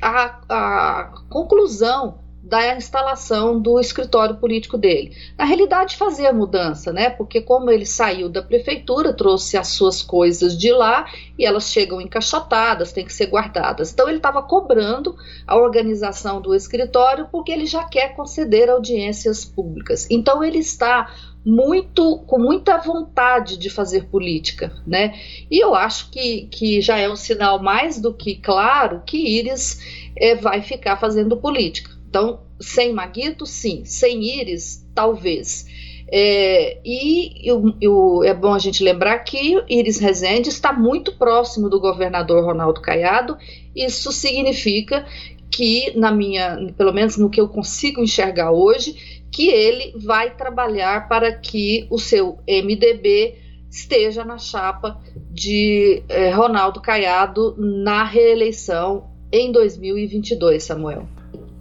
a, 0.00 0.40
a 0.48 1.04
conclusão 1.28 2.25
da 2.46 2.76
instalação 2.76 3.60
do 3.60 3.80
escritório 3.80 4.36
político 4.36 4.78
dele. 4.78 5.12
Na 5.36 5.44
realidade, 5.44 5.96
fazer 5.96 6.28
a 6.28 6.32
mudança, 6.32 6.92
né? 6.92 7.10
Porque 7.10 7.40
como 7.40 7.72
ele 7.72 7.84
saiu 7.84 8.28
da 8.28 8.40
prefeitura, 8.40 9.12
trouxe 9.12 9.56
as 9.56 9.66
suas 9.68 10.00
coisas 10.00 10.56
de 10.56 10.70
lá 10.70 11.10
e 11.36 11.44
elas 11.44 11.68
chegam 11.68 12.00
encaixotadas, 12.00 12.92
têm 12.92 13.04
que 13.04 13.12
ser 13.12 13.26
guardadas. 13.26 13.92
Então 13.92 14.08
ele 14.08 14.18
estava 14.18 14.40
cobrando 14.44 15.16
a 15.44 15.56
organização 15.56 16.40
do 16.40 16.54
escritório 16.54 17.26
porque 17.32 17.50
ele 17.50 17.66
já 17.66 17.82
quer 17.82 18.14
conceder 18.14 18.70
audiências 18.70 19.44
públicas. 19.44 20.06
Então 20.08 20.44
ele 20.44 20.58
está 20.58 21.12
muito 21.44 22.18
com 22.28 22.38
muita 22.38 22.78
vontade 22.78 23.56
de 23.56 23.68
fazer 23.68 24.04
política, 24.04 24.72
né? 24.86 25.18
E 25.50 25.58
eu 25.60 25.74
acho 25.74 26.10
que, 26.12 26.46
que 26.46 26.80
já 26.80 26.96
é 26.96 27.10
um 27.10 27.16
sinal 27.16 27.60
mais 27.60 28.00
do 28.00 28.14
que 28.14 28.36
claro 28.36 29.02
que 29.04 29.16
Iris 29.16 29.80
é, 30.16 30.36
vai 30.36 30.62
ficar 30.62 30.96
fazendo 30.96 31.36
política. 31.36 31.95
Então, 32.08 32.40
sem 32.60 32.92
Maguito, 32.92 33.46
sim. 33.46 33.84
Sem 33.84 34.40
Iris, 34.40 34.86
talvez. 34.94 35.66
É, 36.08 36.78
e 36.84 37.50
é 38.24 38.34
bom 38.34 38.54
a 38.54 38.58
gente 38.58 38.82
lembrar 38.82 39.18
que 39.20 39.60
Iris 39.68 39.98
Rezende 39.98 40.48
está 40.48 40.72
muito 40.72 41.12
próximo 41.12 41.68
do 41.68 41.80
governador 41.80 42.44
Ronaldo 42.44 42.80
Caiado. 42.80 43.36
Isso 43.74 44.12
significa 44.12 45.04
que, 45.50 45.92
na 45.96 46.12
minha, 46.12 46.72
pelo 46.76 46.92
menos 46.92 47.16
no 47.16 47.30
que 47.30 47.40
eu 47.40 47.48
consigo 47.48 48.00
enxergar 48.00 48.52
hoje, 48.52 49.22
que 49.32 49.48
ele 49.48 49.92
vai 49.98 50.34
trabalhar 50.34 51.08
para 51.08 51.32
que 51.32 51.86
o 51.90 51.98
seu 51.98 52.38
MDB 52.48 53.34
esteja 53.70 54.24
na 54.24 54.38
chapa 54.38 55.00
de 55.30 56.02
eh, 56.08 56.30
Ronaldo 56.30 56.80
Caiado 56.80 57.54
na 57.58 58.04
reeleição 58.04 59.10
em 59.30 59.52
2022, 59.52 60.62
Samuel. 60.62 61.06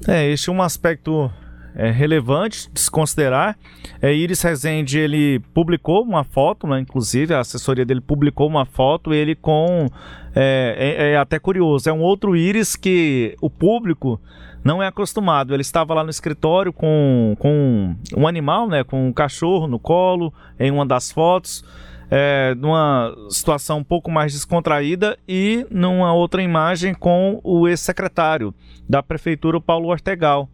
É, 0.08 0.30
este 0.30 0.50
é 0.50 0.54
um 0.54 0.62
aspecto 0.62 1.32
é, 1.76 1.90
relevante 1.90 2.70
de 2.72 2.80
se 2.80 2.90
considerar. 2.90 3.58
É, 4.02 4.14
Iris 4.14 4.42
Rezende, 4.42 5.00
ele 5.00 5.40
publicou 5.54 6.04
uma 6.04 6.24
foto, 6.24 6.68
né, 6.68 6.80
inclusive 6.80 7.34
a 7.34 7.40
assessoria 7.40 7.86
dele 7.86 8.02
publicou 8.02 8.48
uma 8.48 8.66
foto, 8.66 9.14
ele 9.14 9.36
com... 9.36 9.88
É, 10.36 10.76
é, 11.00 11.12
é 11.12 11.18
até 11.18 11.40
curioso, 11.40 11.90
é 11.90 11.94
um 11.94 12.02
outro 12.02 12.36
Iris 12.36 12.76
que 12.76 13.36
o 13.42 13.50
público 13.50 14.20
não 14.66 14.84
é 14.84 14.88
acostumado. 14.88 15.54
Ele 15.54 15.62
estava 15.62 15.94
lá 15.94 16.04
no 16.04 16.10
escritório 16.10 16.74
com, 16.74 17.36
com 17.40 17.96
um 18.18 18.28
animal, 18.28 18.68
né, 18.68 18.84
com 18.84 19.08
um 19.08 19.14
cachorro 19.14 19.68
no 19.68 19.80
colo, 19.80 20.34
em 20.60 20.72
uma 20.72 20.86
das 20.86 21.12
fotos, 21.12 21.64
é, 22.10 22.54
numa 22.56 23.16
situação 23.30 23.80
um 23.80 23.84
pouco 23.84 24.12
mais 24.12 24.34
descontraída, 24.34 25.18
e 25.28 25.66
numa 25.70 26.14
outra 26.14 26.42
imagem 26.42 26.94
com 26.94 27.40
o 27.44 27.68
ex-secretário 27.68 28.54
da 28.88 29.02
prefeitura, 29.02 29.60
Paulo 29.60 29.90
Ortegal. 29.90 30.50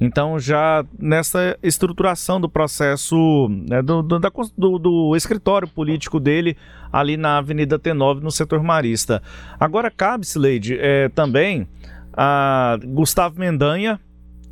Então, 0.00 0.38
já 0.40 0.84
nessa 0.98 1.56
estruturação 1.62 2.40
do 2.40 2.48
processo 2.48 3.48
né, 3.48 3.80
do, 3.80 4.02
do, 4.02 4.18
da, 4.18 4.30
do, 4.58 4.78
do, 4.78 5.16
escritório 5.16 5.68
político 5.68 6.18
dele 6.18 6.56
ali 6.92 7.16
na 7.16 7.38
Avenida 7.38 7.78
T9, 7.78 8.20
no 8.20 8.30
setor 8.30 8.62
marista. 8.62 9.22
Agora, 9.58 9.90
cabe, 9.90 10.26
Leide, 10.36 10.76
é, 10.80 11.08
também 11.10 11.68
a 12.12 12.76
Gustavo 12.84 13.38
Mendanha, 13.38 14.00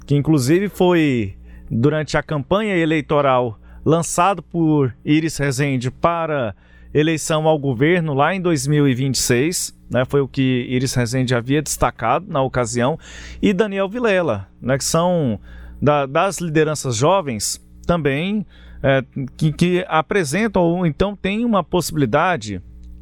que 0.06 0.14
inclusive 0.14 0.68
foi 0.68 1.34
durante 1.70 2.16
a 2.16 2.22
campanha 2.22 2.76
eleitoral 2.76 3.58
lançado 3.84 4.42
por 4.42 4.94
Iris 5.04 5.36
Rezende 5.36 5.90
para 5.90 6.54
eleição 6.94 7.46
ao 7.46 7.58
governo 7.58 8.14
lá 8.14 8.34
em 8.34 8.40
2026, 8.40 9.74
né, 9.90 10.04
foi 10.04 10.20
o 10.20 10.28
que 10.28 10.66
Iris 10.68 10.94
Rezende 10.94 11.34
havia 11.34 11.62
destacado 11.62 12.26
na 12.28 12.42
ocasião, 12.42 12.98
e 13.40 13.52
Daniel 13.52 13.88
Vilela, 13.88 14.48
né, 14.60 14.76
que 14.76 14.84
são 14.84 15.40
da, 15.80 16.06
das 16.06 16.38
lideranças 16.38 16.96
jovens 16.96 17.60
também 17.86 18.46
é, 18.82 19.04
que, 19.36 19.52
que 19.52 19.84
apresentam 19.88 20.62
ou 20.62 20.86
então 20.86 21.16
tem 21.16 21.44
uma 21.44 21.64
possibilidade 21.64 22.60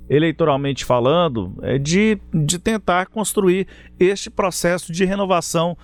eleitoralmente 0.09 0.85
falando, 0.85 1.55
é 1.63 1.79
de, 1.79 2.19
de 2.35 2.59
tentar 2.59 3.07
construir 3.07 3.69
este 3.99 4.29
processo 4.29 4.93
de 4.93 5.05
renovação 5.05 5.79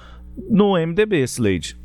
no 0.51 0.73
MDB, 0.75 1.23
Slade. 1.23 1.79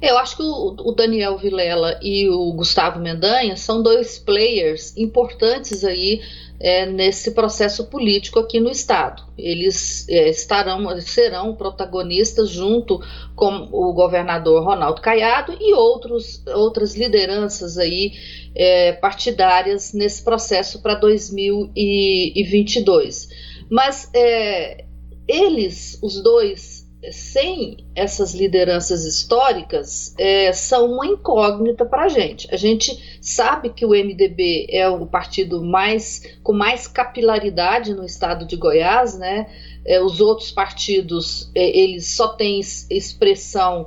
Eu 0.00 0.16
acho 0.18 0.36
que 0.36 0.42
o, 0.42 0.92
Daniel 0.92 1.36
Vilela 1.38 1.98
e 2.02 2.28
o 2.28 2.52
Gustavo 2.52 3.00
Mendanha 3.00 3.56
são 3.56 3.82
dois 3.82 4.18
players 4.18 4.94
importantes 4.96 5.82
aí 5.82 6.20
é, 6.60 6.86
nesse 6.86 7.32
processo 7.32 7.86
político 7.86 8.38
aqui 8.38 8.60
no 8.60 8.70
estado. 8.70 9.24
Eles 9.38 10.06
é, 10.08 10.28
estarão, 10.28 11.00
serão 11.00 11.54
protagonistas 11.54 12.50
junto 12.50 13.00
com 13.34 13.68
o 13.72 13.92
governador 13.92 14.64
Ronaldo 14.64 15.00
Caiado 15.00 15.56
e 15.58 15.74
outros, 15.74 16.40
outras 16.46 16.94
lideranças 16.94 17.78
aí 17.78 18.12
é, 18.54 18.92
partidárias 18.92 19.92
nesse 19.92 20.22
processo 20.22 20.80
para 20.82 20.94
2022. 20.94 23.28
Mas 23.70 24.08
é, 24.14 24.84
eles, 25.26 25.98
os 26.02 26.22
dois, 26.22 26.75
sem 27.12 27.78
essas 27.94 28.34
lideranças 28.34 29.04
históricas, 29.04 30.14
é, 30.18 30.52
são 30.52 30.92
uma 30.92 31.06
incógnita 31.06 31.84
para 31.84 32.04
a 32.04 32.08
gente. 32.08 32.48
A 32.52 32.56
gente 32.56 33.18
sabe 33.20 33.70
que 33.70 33.84
o 33.84 33.90
MDB 33.90 34.66
é 34.70 34.88
o 34.88 35.06
partido 35.06 35.62
mais 35.64 36.22
com 36.42 36.52
mais 36.52 36.86
capilaridade 36.86 37.94
no 37.94 38.04
estado 38.04 38.46
de 38.46 38.56
Goiás, 38.56 39.18
né? 39.18 39.46
É, 39.84 40.02
os 40.02 40.20
outros 40.20 40.50
partidos 40.50 41.50
é, 41.54 41.78
eles 41.78 42.08
só 42.08 42.28
têm 42.28 42.60
expressão 42.90 43.86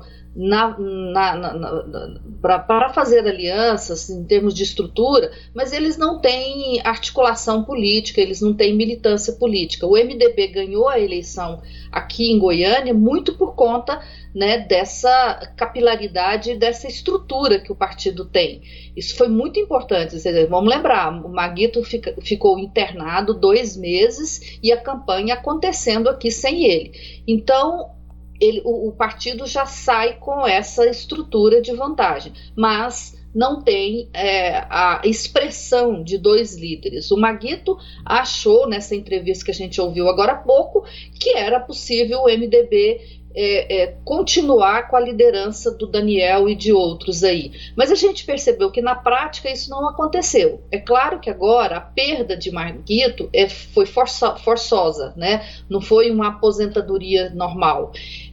para 2.41 2.93
fazer 2.93 3.27
alianças 3.27 4.09
em 4.09 4.23
termos 4.23 4.53
de 4.53 4.63
estrutura, 4.63 5.31
mas 5.53 5.73
eles 5.73 5.97
não 5.97 6.19
têm 6.19 6.79
articulação 6.85 7.63
política, 7.63 8.21
eles 8.21 8.39
não 8.39 8.53
têm 8.53 8.73
militância 8.75 9.33
política. 9.33 9.85
O 9.85 9.97
MDB 9.97 10.47
ganhou 10.47 10.87
a 10.87 10.99
eleição 10.99 11.61
aqui 11.91 12.31
em 12.31 12.39
Goiânia 12.39 12.93
muito 12.93 13.33
por 13.33 13.53
conta 13.55 13.99
né, 14.33 14.59
dessa 14.59 15.51
capilaridade, 15.57 16.55
dessa 16.55 16.87
estrutura 16.87 17.59
que 17.59 17.71
o 17.71 17.75
partido 17.75 18.23
tem. 18.23 18.61
Isso 18.95 19.17
foi 19.17 19.27
muito 19.27 19.59
importante. 19.59 20.15
Vamos 20.49 20.73
lembrar, 20.73 21.09
o 21.09 21.29
Maguito 21.29 21.83
fica, 21.83 22.15
ficou 22.21 22.59
internado 22.59 23.33
dois 23.33 23.75
meses 23.75 24.59
e 24.63 24.71
a 24.71 24.77
campanha 24.77 25.33
acontecendo 25.33 26.07
aqui 26.07 26.31
sem 26.31 26.63
ele. 26.65 26.91
Então, 27.27 27.98
ele, 28.39 28.61
o, 28.63 28.89
o 28.89 28.91
partido 28.91 29.45
já 29.45 29.65
sai 29.65 30.17
com 30.19 30.47
essa 30.47 30.85
estrutura 30.87 31.61
de 31.61 31.73
vantagem, 31.73 32.33
mas 32.55 33.17
não 33.33 33.61
tem 33.61 34.09
é, 34.13 34.65
a 34.69 35.01
expressão 35.03 36.03
de 36.03 36.17
dois 36.17 36.55
líderes. 36.57 37.11
O 37.11 37.17
Maguito 37.17 37.77
achou, 38.03 38.67
nessa 38.67 38.95
entrevista 38.95 39.45
que 39.45 39.51
a 39.51 39.53
gente 39.53 39.79
ouviu 39.79 40.07
agora 40.09 40.33
há 40.33 40.37
pouco, 40.37 40.83
que 41.19 41.37
era 41.37 41.59
possível 41.59 42.21
o 42.21 42.27
MDB 42.27 43.18
é, 43.35 43.81
é, 43.81 43.95
continuar 44.03 44.87
com 44.89 44.95
a 44.95 44.99
liderança 44.99 45.71
do 45.71 45.87
Daniel 45.87 46.49
e 46.49 46.55
de 46.55 46.73
outros 46.73 47.23
aí. 47.23 47.51
Mas 47.75 47.91
a 47.91 47.95
gente 47.95 48.25
percebeu 48.25 48.71
que 48.71 48.81
na 48.81 48.95
prática 48.95 49.51
isso 49.51 49.69
não 49.69 49.87
aconteceu. 49.87 50.61
É 50.71 50.79
claro 50.79 51.19
que 51.19 51.29
agora 51.29 51.77
a 51.77 51.81
perda 51.81 52.35
de 52.35 52.51
Marguito 52.51 53.29
é, 53.31 53.47
foi 53.47 53.85
forçosa, 53.85 55.13
né? 55.15 55.45
não 55.69 55.81
foi 55.81 56.09
uma 56.11 56.29
aposentadoria 56.29 57.29
normal. 57.29 57.91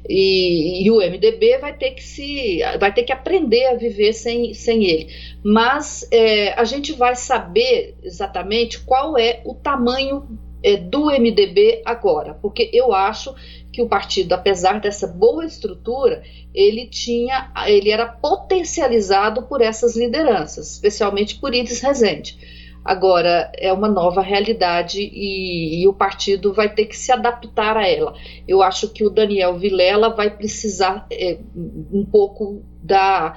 E, 0.08 0.84
e, 0.84 0.90
o 0.90 0.98
MDB 0.98 1.58
vai 1.58 1.76
ter 1.76 1.90
que 1.90 2.02
se 2.02 2.60
vai 2.78 2.92
ter 2.92 3.02
que 3.02 3.12
aprender 3.12 3.66
a 3.66 3.74
viver 3.74 4.12
sem, 4.12 4.54
sem 4.54 4.84
ele. 4.84 5.08
Mas 5.44 6.08
é, 6.10 6.52
a 6.52 6.64
gente 6.64 6.92
vai 6.92 7.16
saber 7.16 7.96
exatamente 8.02 8.80
qual 8.80 9.18
é 9.18 9.40
o 9.44 9.54
tamanho 9.54 10.26
é, 10.62 10.76
do 10.76 11.06
MDB 11.06 11.82
agora, 11.84 12.34
porque 12.34 12.70
eu 12.72 12.92
acho 12.92 13.34
que 13.76 13.82
o 13.82 13.88
partido, 13.88 14.32
apesar 14.32 14.80
dessa 14.80 15.06
boa 15.06 15.44
estrutura, 15.44 16.22
ele 16.54 16.86
tinha, 16.86 17.52
ele 17.66 17.90
era 17.90 18.06
potencializado 18.06 19.42
por 19.42 19.60
essas 19.60 19.94
lideranças, 19.94 20.72
especialmente 20.72 21.38
por 21.38 21.54
Iris 21.54 21.82
Rezende. 21.82 22.38
Agora 22.82 23.52
é 23.54 23.70
uma 23.70 23.86
nova 23.86 24.22
realidade 24.22 24.98
e, 24.98 25.82
e, 25.82 25.86
o 25.86 25.92
partido 25.92 26.54
vai 26.54 26.72
ter 26.72 26.86
que 26.86 26.96
se 26.96 27.12
adaptar 27.12 27.76
a 27.76 27.86
ela. 27.86 28.14
Eu 28.48 28.62
acho 28.62 28.88
que 28.88 29.04
o 29.04 29.10
Daniel 29.10 29.58
Vilela 29.58 30.08
vai 30.08 30.34
precisar 30.34 31.06
é, 31.12 31.36
um 31.54 32.06
pouco 32.10 32.62
da, 32.82 33.36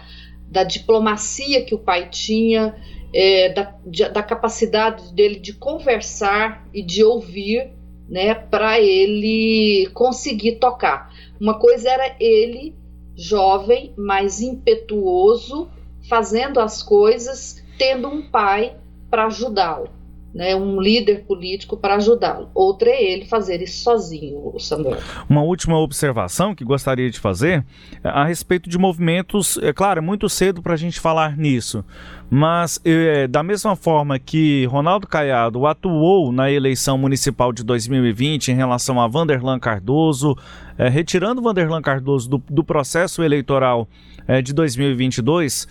da 0.49 0.63
diplomacia 0.63 1.65
que 1.65 1.75
o 1.75 1.79
pai 1.79 2.07
tinha, 2.09 2.77
é, 3.13 3.51
da, 3.51 3.75
de, 3.85 4.07
da 4.07 4.23
capacidade 4.23 5.13
dele 5.13 5.37
de 5.37 5.51
conversar 5.51 6.65
e 6.73 6.81
de 6.81 7.03
ouvir 7.03 7.77
né, 8.09 8.33
para 8.33 8.79
ele 8.79 9.89
conseguir 9.93 10.53
tocar. 10.53 11.13
Uma 11.39 11.59
coisa 11.59 11.89
era 11.89 12.15
ele, 12.19 12.75
jovem, 13.15 13.93
mais 13.97 14.41
impetuoso, 14.41 15.69
fazendo 16.09 16.59
as 16.59 16.81
coisas, 16.81 17.63
tendo 17.77 18.07
um 18.07 18.21
pai 18.21 18.75
para 19.09 19.25
ajudá-lo 19.25 19.98
né, 20.33 20.55
um 20.55 20.79
líder 20.79 21.25
político 21.25 21.75
para 21.75 21.95
ajudá-lo. 21.95 22.49
Outra 22.53 22.89
é 22.89 23.03
ele 23.03 23.25
fazer 23.25 23.61
isso 23.61 23.83
sozinho, 23.83 24.53
Samuel. 24.59 24.99
Uma 25.27 25.41
última 25.41 25.77
observação 25.79 26.53
que 26.53 26.63
gostaria 26.63 27.09
de 27.09 27.19
fazer 27.19 27.65
é 28.03 28.09
a 28.09 28.25
respeito 28.25 28.69
de 28.69 28.77
movimentos, 28.77 29.57
é 29.61 29.73
claro, 29.73 29.99
é 29.99 30.01
muito 30.01 30.29
cedo 30.29 30.61
para 30.61 30.73
a 30.73 30.77
gente 30.77 30.99
falar 30.99 31.35
nisso, 31.35 31.83
mas 32.29 32.79
é, 32.85 33.27
da 33.27 33.41
mesma 33.41 33.75
forma 33.75 34.19
que 34.19 34.65
Ronaldo 34.65 35.07
Caiado 35.07 35.65
atuou 35.65 36.31
na 36.31 36.51
eleição 36.51 36.97
municipal 36.97 37.51
de 37.51 37.63
2020 37.63 38.49
em 38.51 38.55
relação 38.55 39.01
a 39.01 39.07
Vanderlan 39.07 39.59
Cardoso, 39.59 40.37
é, 40.77 40.87
retirando 40.87 41.41
Vanderlan 41.41 41.81
Cardoso 41.81 42.29
do, 42.29 42.43
do 42.49 42.63
processo 42.63 43.23
eleitoral 43.23 43.87
é, 44.27 44.43
de 44.43 44.53
2022, 44.53 45.67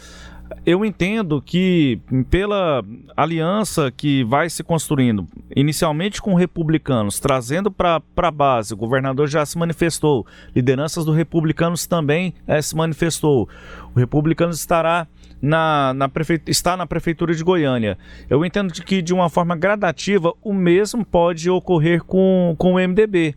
eu 0.64 0.84
entendo 0.84 1.40
que, 1.40 2.00
pela 2.30 2.84
aliança 3.16 3.90
que 3.90 4.24
vai 4.24 4.48
se 4.50 4.62
construindo, 4.62 5.26
inicialmente 5.54 6.20
com 6.20 6.34
republicanos, 6.34 7.18
trazendo 7.18 7.70
para 7.70 8.02
a 8.16 8.30
base, 8.30 8.74
o 8.74 8.76
governador 8.76 9.28
já 9.28 9.44
se 9.44 9.58
manifestou, 9.58 10.26
lideranças 10.54 11.04
do 11.04 11.12
republicanos 11.12 11.87
também 11.87 12.34
é, 12.46 12.61
se 12.61 12.76
manifestou. 12.76 13.48
O 13.94 13.98
republicano 13.98 14.52
estará 14.52 15.06
na, 15.40 15.92
na 15.94 16.08
prefe... 16.08 16.40
está 16.46 16.76
na 16.76 16.87
prefeitura 16.87 17.34
de 17.34 17.42
Goiânia. 17.42 17.96
Eu 18.28 18.44
entendo 18.44 18.72
que, 18.72 19.00
de 19.00 19.14
uma 19.14 19.28
forma 19.28 19.56
gradativa, 19.56 20.32
o 20.42 20.52
mesmo 20.52 21.04
pode 21.04 21.48
ocorrer 21.48 22.02
com, 22.02 22.54
com 22.58 22.74
o 22.74 22.78
MDB. 22.78 23.34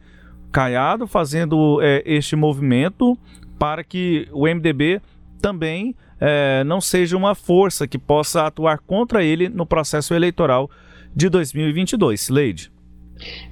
Caiado 0.52 1.08
fazendo 1.08 1.80
é, 1.82 2.04
este 2.06 2.36
movimento 2.36 3.18
para 3.58 3.84
que 3.84 4.28
o 4.32 4.48
MDB 4.48 5.02
também 5.42 5.96
é, 6.22 6.64
não 6.64 6.80
seja 6.80 7.18
uma 7.18 7.34
força 7.34 7.88
que 7.88 7.98
possa 7.98 8.46
atuar 8.46 8.78
contra 8.78 9.24
ele 9.24 9.50
no 9.50 9.66
processo 9.66 10.14
eleitoral 10.14 10.70
de 11.16 11.28
2022. 11.28 12.30
Leide. 12.30 12.72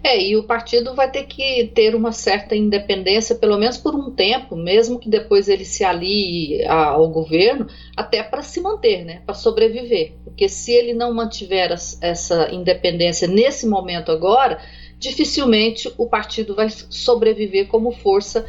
É, 0.03 0.21
e 0.21 0.35
o 0.35 0.43
partido 0.43 0.95
vai 0.95 1.11
ter 1.11 1.25
que 1.25 1.71
ter 1.75 1.95
uma 1.95 2.11
certa 2.11 2.55
independência, 2.55 3.35
pelo 3.35 3.57
menos 3.57 3.77
por 3.77 3.93
um 3.93 4.11
tempo, 4.11 4.55
mesmo 4.55 4.99
que 4.99 5.09
depois 5.09 5.47
ele 5.47 5.65
se 5.65 5.83
alie 5.83 6.65
ao 6.65 7.07
governo, 7.09 7.67
até 7.95 8.23
para 8.23 8.41
se 8.41 8.61
manter, 8.61 9.05
né, 9.05 9.21
para 9.25 9.35
sobreviver. 9.35 10.13
Porque 10.23 10.49
se 10.49 10.71
ele 10.71 10.93
não 10.93 11.13
mantiver 11.13 11.71
essa 12.01 12.51
independência 12.51 13.27
nesse 13.27 13.67
momento 13.67 14.11
agora, 14.11 14.59
dificilmente 14.97 15.91
o 15.97 16.07
partido 16.07 16.55
vai 16.55 16.69
sobreviver 16.69 17.67
como 17.67 17.91
força 17.91 18.45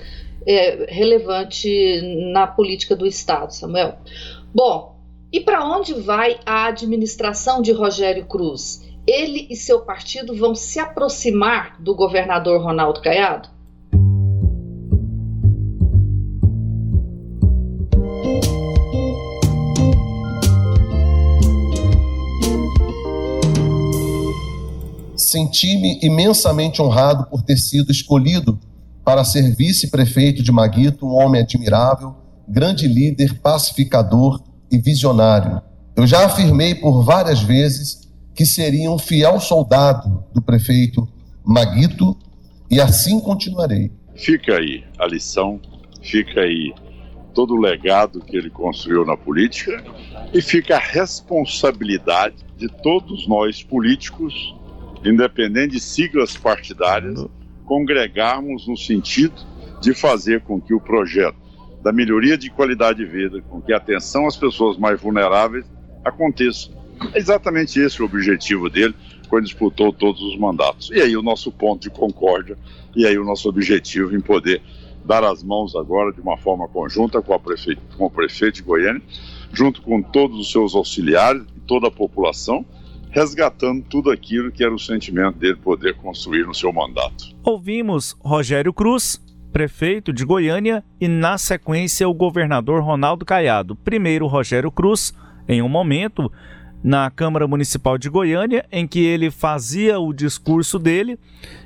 é, 0.46 0.86
relevante 0.88 2.00
na 2.32 2.46
política 2.46 2.96
do 2.96 3.06
Estado, 3.06 3.54
Samuel. 3.54 3.98
Bom, 4.54 4.96
e 5.32 5.40
para 5.40 5.64
onde 5.64 5.94
vai 5.94 6.40
a 6.44 6.66
administração 6.66 7.62
de 7.62 7.72
Rogério 7.72 8.26
Cruz? 8.26 8.82
Ele 9.06 9.46
e 9.48 9.56
seu 9.56 9.80
partido 9.80 10.34
vão 10.36 10.54
se 10.54 10.78
aproximar 10.78 11.80
do 11.80 11.94
governador 11.94 12.60
Ronaldo 12.62 13.00
Caiado? 13.00 13.48
Senti-me 25.16 26.00
imensamente 26.02 26.82
honrado 26.82 27.24
por 27.30 27.44
ter 27.44 27.56
sido 27.56 27.92
escolhido 27.92 28.58
para 29.10 29.24
ser 29.24 29.56
vice-prefeito 29.56 30.40
de 30.40 30.52
Maguito, 30.52 31.04
um 31.04 31.16
homem 31.16 31.40
admirável, 31.40 32.14
grande 32.48 32.86
líder, 32.86 33.40
pacificador 33.40 34.40
e 34.70 34.78
visionário. 34.78 35.60
Eu 35.96 36.06
já 36.06 36.26
afirmei 36.26 36.76
por 36.76 37.02
várias 37.02 37.42
vezes 37.42 38.08
que 38.32 38.46
seria 38.46 38.88
um 38.88 38.98
fiel 39.00 39.40
soldado 39.40 40.22
do 40.32 40.40
prefeito 40.40 41.08
Maguito 41.44 42.16
e 42.70 42.80
assim 42.80 43.18
continuarei. 43.18 43.90
Fica 44.14 44.58
aí 44.58 44.84
a 44.96 45.08
lição, 45.08 45.60
fica 46.00 46.42
aí 46.42 46.72
todo 47.34 47.54
o 47.54 47.60
legado 47.60 48.20
que 48.20 48.36
ele 48.36 48.48
construiu 48.48 49.04
na 49.04 49.16
política 49.16 49.82
e 50.32 50.40
fica 50.40 50.76
a 50.76 50.80
responsabilidade 50.80 52.36
de 52.56 52.68
todos 52.68 53.26
nós 53.26 53.60
políticos, 53.60 54.54
independente 55.04 55.72
de 55.72 55.80
siglas 55.80 56.36
partidárias, 56.36 57.26
congregarmos 57.70 58.66
no 58.66 58.76
sentido 58.76 59.46
de 59.80 59.94
fazer 59.94 60.40
com 60.40 60.60
que 60.60 60.74
o 60.74 60.80
projeto 60.80 61.36
da 61.80 61.92
melhoria 61.92 62.36
de 62.36 62.50
qualidade 62.50 62.98
de 62.98 63.04
vida, 63.04 63.40
com 63.42 63.62
que 63.62 63.72
a 63.72 63.76
atenção 63.76 64.26
às 64.26 64.36
pessoas 64.36 64.76
mais 64.76 65.00
vulneráveis 65.00 65.64
aconteça. 66.04 66.68
É 67.14 67.18
exatamente 67.18 67.78
esse 67.78 68.02
o 68.02 68.04
objetivo 68.04 68.68
dele 68.68 68.92
quando 69.28 69.44
disputou 69.44 69.92
todos 69.92 70.20
os 70.20 70.36
mandatos. 70.36 70.90
E 70.90 71.00
aí 71.00 71.16
o 71.16 71.22
nosso 71.22 71.52
ponto 71.52 71.82
de 71.82 71.90
concórdia 71.90 72.58
e 72.96 73.06
aí 73.06 73.16
o 73.16 73.24
nosso 73.24 73.48
objetivo 73.48 74.16
em 74.16 74.20
poder 74.20 74.60
dar 75.04 75.22
as 75.22 75.40
mãos 75.44 75.76
agora 75.76 76.12
de 76.12 76.20
uma 76.20 76.36
forma 76.36 76.66
conjunta 76.66 77.22
com, 77.22 77.38
prefeito, 77.38 77.80
com 77.96 78.06
o 78.06 78.10
prefeito 78.10 78.56
de 78.56 78.62
Goiânia, 78.62 79.00
junto 79.52 79.80
com 79.80 80.02
todos 80.02 80.40
os 80.40 80.50
seus 80.50 80.74
auxiliares 80.74 81.44
e 81.56 81.60
toda 81.60 81.86
a 81.86 81.90
população, 81.92 82.66
resgatando 83.10 83.84
tudo 83.84 84.10
aquilo 84.10 84.50
que 84.50 84.64
era 84.64 84.74
o 84.74 84.78
sentimento 84.78 85.38
dele 85.38 85.56
poder 85.56 85.94
construir 85.96 86.46
no 86.46 86.54
seu 86.54 86.72
mandato. 86.72 87.34
Ouvimos 87.42 88.16
Rogério 88.20 88.72
Cruz 88.72 89.20
prefeito 89.50 90.12
de 90.12 90.24
Goiânia, 90.24 90.82
e 91.00 91.08
na 91.08 91.36
sequência 91.36 92.08
o 92.08 92.14
governador 92.14 92.82
Ronaldo 92.82 93.24
Caiado. 93.24 93.76
Primeiro 93.76 94.26
Rogério 94.26 94.70
Cruz, 94.70 95.12
em 95.48 95.60
um 95.60 95.68
momento, 95.68 96.30
na 96.82 97.10
Câmara 97.10 97.46
Municipal 97.46 97.98
de 97.98 98.08
Goiânia, 98.08 98.64
em 98.72 98.86
que 98.86 99.00
ele 99.00 99.30
fazia 99.30 99.98
o 99.98 100.12
discurso 100.12 100.78
dele 100.78 101.18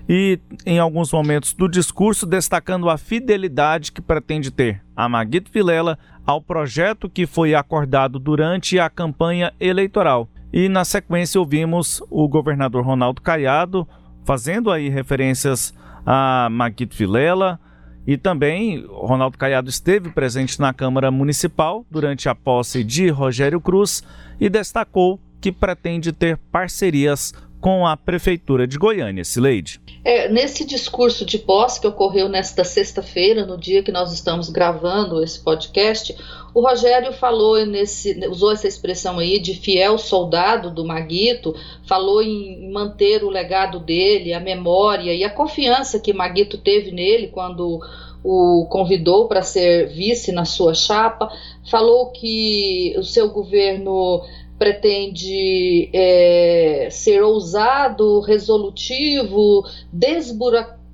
e, 0.09 0.41
em 0.67 0.79
alguns 0.79 1.13
momentos 1.13 1.53
do 1.53 1.69
discurso, 1.69 2.27
destacando 2.27 2.89
a 2.89 2.99
fidelidade 2.99 3.93
que 3.93 4.03
pretende 4.03 4.51
ter 4.51 4.83
a 4.97 5.09
Maguito 5.09 5.53
Vilela 5.53 5.99
ao 6.27 6.41
projeto 6.41 7.09
que 7.09 7.27
foi 7.27 7.55
acordado 7.55 8.19
durante 8.19 8.79
a 8.79 8.89
campanha 8.91 9.53
eleitoral. 9.61 10.29
E 10.57 10.69
na 10.69 10.85
sequência 10.85 11.41
ouvimos 11.41 12.01
o 12.09 12.29
governador 12.29 12.87
Ronaldo 12.87 13.21
Caiado 13.21 13.89
fazendo 14.25 14.71
aí 14.71 14.89
referências 14.89 15.75
a 16.07 16.49
Maguito 16.49 16.97
Vilela, 16.97 17.59
e 18.07 18.17
também 18.17 18.87
Ronaldo 18.87 19.37
Caiado 19.37 19.69
esteve 19.69 20.11
presente 20.11 20.61
na 20.61 20.73
Câmara 20.73 21.11
Municipal 21.11 21.85
durante 21.91 22.29
a 22.29 22.37
posse 22.37 22.85
de 22.85 23.09
Rogério 23.09 23.61
Cruz 23.61 24.05
e 24.39 24.49
destacou 24.49 25.19
que 25.41 25.51
pretende 25.51 26.13
ter 26.13 26.37
parcerias 26.53 27.35
com 27.65 27.87
a 27.87 27.97
Prefeitura 27.97 28.67
de 28.67 28.77
Goiânia, 28.77 29.25
Sileide. 29.25 29.81
É, 30.05 30.29
nesse 30.29 30.67
discurso 30.67 31.25
de 31.25 31.39
posse 31.39 31.81
que 31.81 31.87
ocorreu 31.87 32.29
nesta 32.29 32.63
sexta-feira, 32.63 33.47
no 33.47 33.57
dia 33.57 33.83
que 33.83 33.91
nós 33.91 34.13
estamos 34.13 34.51
gravando 34.51 35.25
esse 35.25 35.43
podcast, 35.43 36.15
o 36.53 36.61
Rogério 36.61 37.11
falou 37.15 37.65
nesse, 37.65 38.21
usou 38.29 38.53
essa 38.53 38.69
expressão 38.69 39.19
aí 39.19 39.39
de 39.39 39.55
fiel 39.55 39.97
soldado 39.97 40.71
do 40.71 40.85
Maguito, 40.85 41.57
falou 41.89 42.21
em 42.21 42.71
manter 42.71 43.25
o 43.25 43.31
legado 43.31 43.81
dele, 43.81 44.35
a 44.35 44.41
memória 44.41 45.15
e 45.15 45.25
a 45.25 45.31
confiança 45.31 45.99
que 45.99 46.13
Maguito 46.13 46.59
teve 46.59 46.91
nele 46.91 47.29
quando 47.29 47.81
o 48.23 48.67
convidou 48.71 49.27
para 49.27 49.43
ser 49.43 49.89
vice 49.89 50.33
na 50.33 50.45
sua 50.45 50.75
chapa, 50.75 51.31
falou 51.71 52.11
que 52.11 52.95
o 52.99 53.03
seu 53.03 53.31
governo 53.31 54.23
pretende 54.59 55.91
é, 55.93 56.89
ser 56.91 57.23
ousado, 57.23 58.21
resolutivo, 58.21 59.65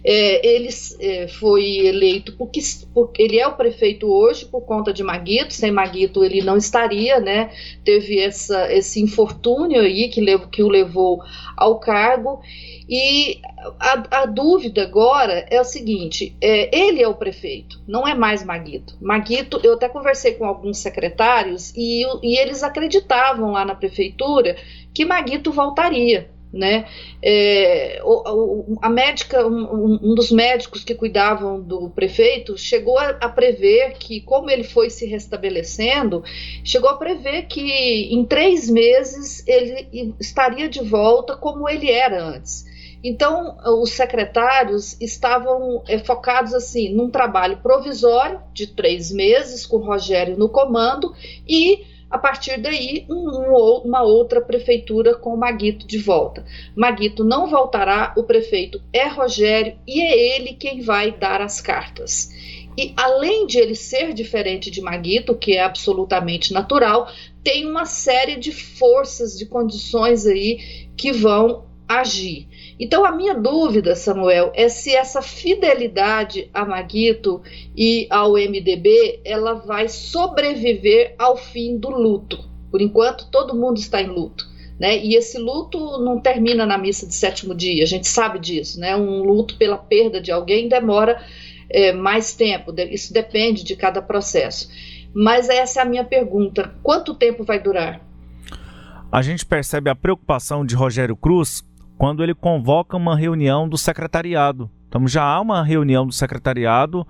É, 0.03 0.47
ele 0.47 0.71
é, 1.01 1.29
foi 1.29 1.87
eleito 1.87 2.35
porque, 2.37 2.61
porque, 2.95 3.23
ele 3.23 3.39
é 3.39 3.47
o 3.47 3.55
prefeito 3.55 4.11
hoje 4.11 4.47
por 4.47 4.63
conta 4.63 4.95
de 4.95 5.03
Maguito, 5.03 5.53
sem 5.53 5.71
Maguito 5.71 6.25
ele 6.25 6.41
não 6.41 6.57
estaria, 6.57 7.21
né? 7.21 7.51
Teve 7.85 8.19
essa, 8.19 8.73
esse 8.73 9.01
infortúnio 9.01 9.83
aí 9.83 10.09
que, 10.09 10.23
levo, 10.23 10.49
que 10.49 10.63
o 10.63 10.69
levou 10.69 11.21
ao 11.55 11.79
cargo. 11.79 12.41
E 12.89 13.41
a, 13.79 14.23
a 14.23 14.27
dúvida 14.27 14.83
agora 14.83 15.47
é 15.51 15.61
o 15.61 15.65
seguinte: 15.65 16.35
é, 16.41 16.75
ele 16.75 17.03
é 17.03 17.07
o 17.07 17.15
prefeito, 17.15 17.79
não 17.87 18.09
é 18.09 18.15
mais 18.15 18.43
Maguito. 18.43 18.97
Maguito, 19.03 19.61
eu 19.63 19.75
até 19.75 19.87
conversei 19.87 20.33
com 20.33 20.47
alguns 20.47 20.79
secretários 20.79 21.75
e, 21.77 22.05
e 22.23 22.39
eles 22.39 22.63
acreditavam 22.63 23.53
lá 23.53 23.67
na 23.67 23.75
prefeitura 23.75 24.57
que 24.95 25.05
Maguito 25.05 25.53
voltaria 25.53 26.31
né? 26.53 26.87
É, 27.23 28.01
o, 28.05 28.79
a 28.83 28.89
médica, 28.89 29.47
um, 29.47 29.99
um, 30.03 30.15
dos 30.15 30.31
médicos 30.31 30.83
que 30.83 30.95
cuidavam 30.95 31.61
do 31.61 31.91
prefeito, 31.91 32.59
chegou 32.59 32.99
a, 32.99 33.11
a, 33.11 33.29
prever 33.29 33.93
que, 33.99 34.21
como 34.21 34.51
ele 34.51 34.65
foi 34.65 34.91
se 34.91 35.07
restabelecendo, 35.07 36.25
chegou 36.65 36.91
a 36.91 36.97
prever 36.97 37.47
que 37.47 37.63
em 38.13 38.25
três 38.25 38.69
meses 38.69 39.47
ele 39.47 40.15
estaria 40.19 40.69
de 40.69 40.83
volta 40.83 41.37
como 41.37 41.69
ele 41.69 41.91
era 41.91 42.23
antes. 42.23 42.69
Então, 43.03 43.57
os 43.81 43.93
secretários 43.93 45.01
estavam 45.01 45.83
é, 45.89 45.99
focados 45.99 46.53
assim 46.53 46.95
num 46.95 47.11
trabalho 47.11 47.57
provisório 47.59 48.41
de 48.53 48.67
três 48.67 49.11
meses 49.11 49.65
com 49.65 49.79
Rogério 49.79 50.37
no 50.37 50.51
comando 50.51 51.15
e 51.49 51.83
a 52.11 52.19
partir 52.19 52.61
daí, 52.61 53.07
um, 53.09 53.29
uma 53.85 54.03
outra 54.03 54.41
prefeitura 54.41 55.15
com 55.15 55.37
Maguito 55.37 55.87
de 55.87 55.99
volta. 55.99 56.45
Maguito 56.75 57.23
não 57.23 57.47
voltará, 57.47 58.13
o 58.17 58.25
prefeito 58.25 58.83
é 58.93 59.07
Rogério 59.07 59.79
e 59.87 60.01
é 60.01 60.37
ele 60.37 60.55
quem 60.55 60.81
vai 60.81 61.13
dar 61.13 61.41
as 61.41 61.61
cartas. 61.61 62.29
E 62.77 62.93
além 62.97 63.47
de 63.47 63.59
ele 63.59 63.75
ser 63.75 64.13
diferente 64.13 64.71
de 64.71 64.81
Maguito, 64.81 65.37
que 65.37 65.53
é 65.53 65.63
absolutamente 65.63 66.53
natural, 66.53 67.09
tem 67.45 67.67
uma 67.67 67.85
série 67.85 68.37
de 68.37 68.53
forças, 68.53 69.39
de 69.39 69.47
condições 69.47 70.27
aí 70.27 70.89
que 70.97 71.13
vão 71.13 71.65
agir. 71.87 72.49
Então, 72.81 73.05
a 73.05 73.13
minha 73.13 73.35
dúvida, 73.35 73.95
Samuel, 73.95 74.53
é 74.55 74.67
se 74.71 74.97
essa 74.97 75.21
fidelidade 75.21 76.49
a 76.55 76.65
Maguito 76.65 77.43
e 77.77 78.07
ao 78.09 78.33
MDB 78.33 79.21
ela 79.23 79.53
vai 79.53 79.87
sobreviver 79.87 81.15
ao 81.19 81.37
fim 81.37 81.77
do 81.77 81.91
luto. 81.91 82.49
Por 82.71 82.81
enquanto, 82.81 83.31
todo 83.31 83.55
mundo 83.55 83.77
está 83.77 84.01
em 84.01 84.07
luto. 84.07 84.49
Né? 84.79 84.97
E 84.97 85.15
esse 85.15 85.37
luto 85.37 85.99
não 85.99 86.19
termina 86.19 86.65
na 86.65 86.79
missa 86.79 87.07
de 87.07 87.15
sétimo 87.15 87.55
dia, 87.55 87.83
a 87.83 87.87
gente 87.87 88.09
sabe 88.09 88.39
disso. 88.39 88.81
Né? 88.81 88.97
Um 88.97 89.23
luto 89.25 89.59
pela 89.59 89.77
perda 89.77 90.19
de 90.19 90.33
alguém 90.33 90.67
demora 90.67 91.23
é, 91.69 91.93
mais 91.93 92.35
tempo, 92.35 92.73
isso 92.91 93.13
depende 93.13 93.63
de 93.63 93.77
cada 93.77 94.01
processo. 94.01 94.71
Mas 95.15 95.51
essa 95.51 95.81
é 95.81 95.83
a 95.83 95.87
minha 95.87 96.05
pergunta: 96.05 96.75
quanto 96.83 97.15
tempo 97.15 97.45
vai 97.45 97.63
durar? 97.63 98.01
A 99.13 99.23
gente 99.23 99.45
percebe 99.45 99.91
a 99.91 99.95
preocupação 99.95 100.65
de 100.65 100.75
Rogério 100.75 101.17
Cruz 101.17 101.63
quando 102.01 102.23
ele 102.23 102.35
convoca 102.35 102.97
uma 102.97 103.15
reunião 103.15 103.69
do 103.69 103.77
secretariado. 103.77 104.71
Então 104.89 105.07
já 105.07 105.23
há 105.23 105.39
uma 105.39 105.63
reunião 105.63 106.07
do 106.07 106.15
secretariado, 106.15 107.07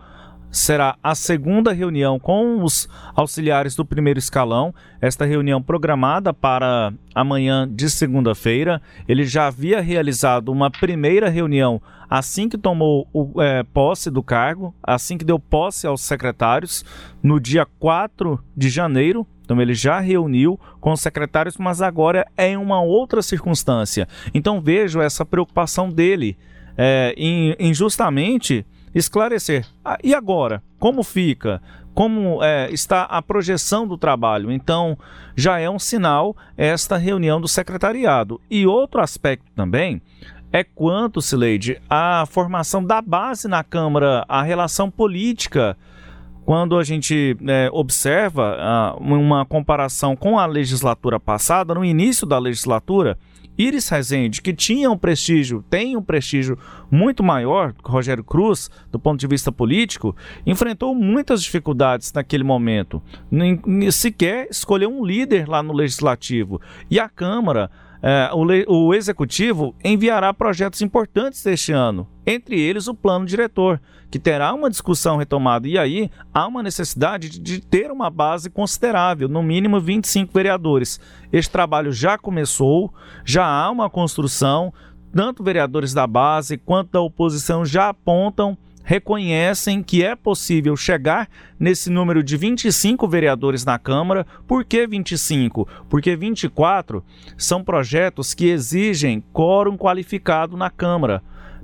será 0.50 0.98
a 1.00 1.14
segunda 1.14 1.72
reunião 1.72 2.18
com 2.18 2.64
os 2.64 2.88
auxiliares 3.14 3.76
do 3.76 3.84
primeiro 3.84 4.18
escalão. 4.18 4.74
Esta 5.00 5.24
reunião 5.24 5.62
programada 5.62 6.34
para 6.34 6.92
amanhã 7.14 7.68
de 7.70 7.88
segunda-feira. 7.88 8.82
Ele 9.06 9.22
já 9.22 9.46
havia 9.46 9.80
realizado 9.80 10.50
uma 10.50 10.68
primeira 10.68 11.28
reunião 11.28 11.80
assim 12.10 12.48
que 12.48 12.58
tomou 12.58 13.06
o, 13.12 13.40
é, 13.40 13.62
posse 13.62 14.10
do 14.10 14.24
cargo, 14.24 14.74
assim 14.82 15.16
que 15.16 15.24
deu 15.24 15.38
posse 15.38 15.86
aos 15.86 16.00
secretários, 16.00 16.84
no 17.22 17.38
dia 17.38 17.64
4 17.78 18.42
de 18.56 18.68
janeiro 18.68 19.24
então 19.50 19.60
ele 19.60 19.74
já 19.74 19.98
reuniu 19.98 20.60
com 20.80 20.92
os 20.92 21.00
secretários, 21.00 21.56
mas 21.56 21.82
agora 21.82 22.24
é 22.36 22.50
em 22.50 22.56
uma 22.56 22.80
outra 22.80 23.20
circunstância. 23.20 24.06
Então 24.32 24.60
vejo 24.60 25.00
essa 25.00 25.26
preocupação 25.26 25.88
dele 25.88 26.38
é, 26.78 27.12
em, 27.16 27.56
em, 27.58 27.74
justamente 27.74 28.64
esclarecer. 28.94 29.66
Ah, 29.84 29.98
e 30.04 30.14
agora? 30.14 30.62
Como 30.78 31.02
fica? 31.02 31.60
Como 31.92 32.40
é, 32.44 32.70
está 32.70 33.02
a 33.02 33.20
projeção 33.20 33.88
do 33.88 33.98
trabalho? 33.98 34.52
Então 34.52 34.96
já 35.34 35.58
é 35.58 35.68
um 35.68 35.80
sinal 35.80 36.36
esta 36.56 36.96
reunião 36.96 37.40
do 37.40 37.48
secretariado. 37.48 38.40
E 38.48 38.68
outro 38.68 39.00
aspecto 39.00 39.50
também 39.56 40.00
é 40.52 40.62
quanto, 40.62 41.20
Sileide, 41.20 41.82
a 41.90 42.24
formação 42.24 42.84
da 42.84 43.02
base 43.02 43.48
na 43.48 43.64
Câmara, 43.64 44.24
a 44.28 44.42
relação 44.44 44.88
política 44.92 45.76
quando 46.50 46.76
a 46.76 46.82
gente 46.82 47.36
é, 47.46 47.70
observa 47.72 48.96
uh, 48.98 49.00
uma 49.00 49.46
comparação 49.46 50.16
com 50.16 50.36
a 50.36 50.46
legislatura 50.46 51.20
passada, 51.20 51.72
no 51.72 51.84
início 51.84 52.26
da 52.26 52.40
legislatura, 52.40 53.16
Iris 53.56 53.88
Rezende, 53.88 54.42
que 54.42 54.52
tinha 54.52 54.90
um 54.90 54.98
prestígio, 54.98 55.64
tem 55.70 55.96
um 55.96 56.02
prestígio 56.02 56.58
muito 56.90 57.22
maior 57.22 57.72
que 57.72 57.88
Rogério 57.88 58.24
Cruz, 58.24 58.68
do 58.90 58.98
ponto 58.98 59.20
de 59.20 59.28
vista 59.28 59.52
político, 59.52 60.16
enfrentou 60.44 60.92
muitas 60.92 61.40
dificuldades 61.40 62.12
naquele 62.12 62.42
momento. 62.42 63.00
Nem, 63.30 63.88
sequer 63.92 64.48
escolheu 64.50 64.90
um 64.90 65.04
líder 65.04 65.48
lá 65.48 65.62
no 65.62 65.72
Legislativo. 65.72 66.60
E 66.90 66.98
a 66.98 67.08
Câmara 67.08 67.70
é, 68.02 68.30
o, 68.32 68.86
o, 68.86 68.94
executivo 68.94 69.74
enviará 69.84 70.32
projetos 70.32 70.80
importantes 70.80 71.44
este 71.44 71.72
ano, 71.72 72.08
entre 72.26 72.58
eles 72.58 72.88
o 72.88 72.94
plano 72.94 73.26
diretor, 73.26 73.80
que 74.10 74.18
terá 74.18 74.54
uma 74.54 74.70
discussão 74.70 75.18
retomada. 75.18 75.68
E 75.68 75.78
aí 75.78 76.10
há 76.32 76.46
uma 76.46 76.62
necessidade 76.62 77.28
de, 77.28 77.38
de 77.38 77.60
ter 77.60 77.90
uma 77.90 78.08
base 78.08 78.48
considerável, 78.48 79.28
no 79.28 79.42
mínimo 79.42 79.80
25 79.80 80.32
vereadores. 80.32 80.98
Este 81.32 81.50
trabalho 81.50 81.92
já 81.92 82.16
começou, 82.16 82.92
já 83.24 83.46
há 83.46 83.70
uma 83.70 83.90
construção, 83.90 84.72
tanto 85.12 85.44
vereadores 85.44 85.92
da 85.92 86.06
base 86.06 86.56
quanto 86.56 86.92
da 86.92 87.00
oposição 87.00 87.64
já 87.64 87.88
apontam 87.88 88.56
reconhecem 88.90 89.84
que 89.84 90.02
é 90.02 90.16
possível 90.16 90.76
chegar 90.76 91.28
nesse 91.60 91.88
número 91.88 92.24
de 92.24 92.36
25 92.36 93.06
vereadores 93.06 93.64
na 93.64 93.78
Câmara. 93.78 94.26
Por 94.48 94.64
que 94.64 94.84
25? 94.84 95.68
Porque 95.88 96.16
24 96.16 97.00
são 97.38 97.62
projetos 97.62 98.34
que 98.34 98.48
exigem 98.48 99.22
quórum 99.32 99.76
qualificado 99.76 100.56
na 100.56 100.70
Câmara. 100.70 101.22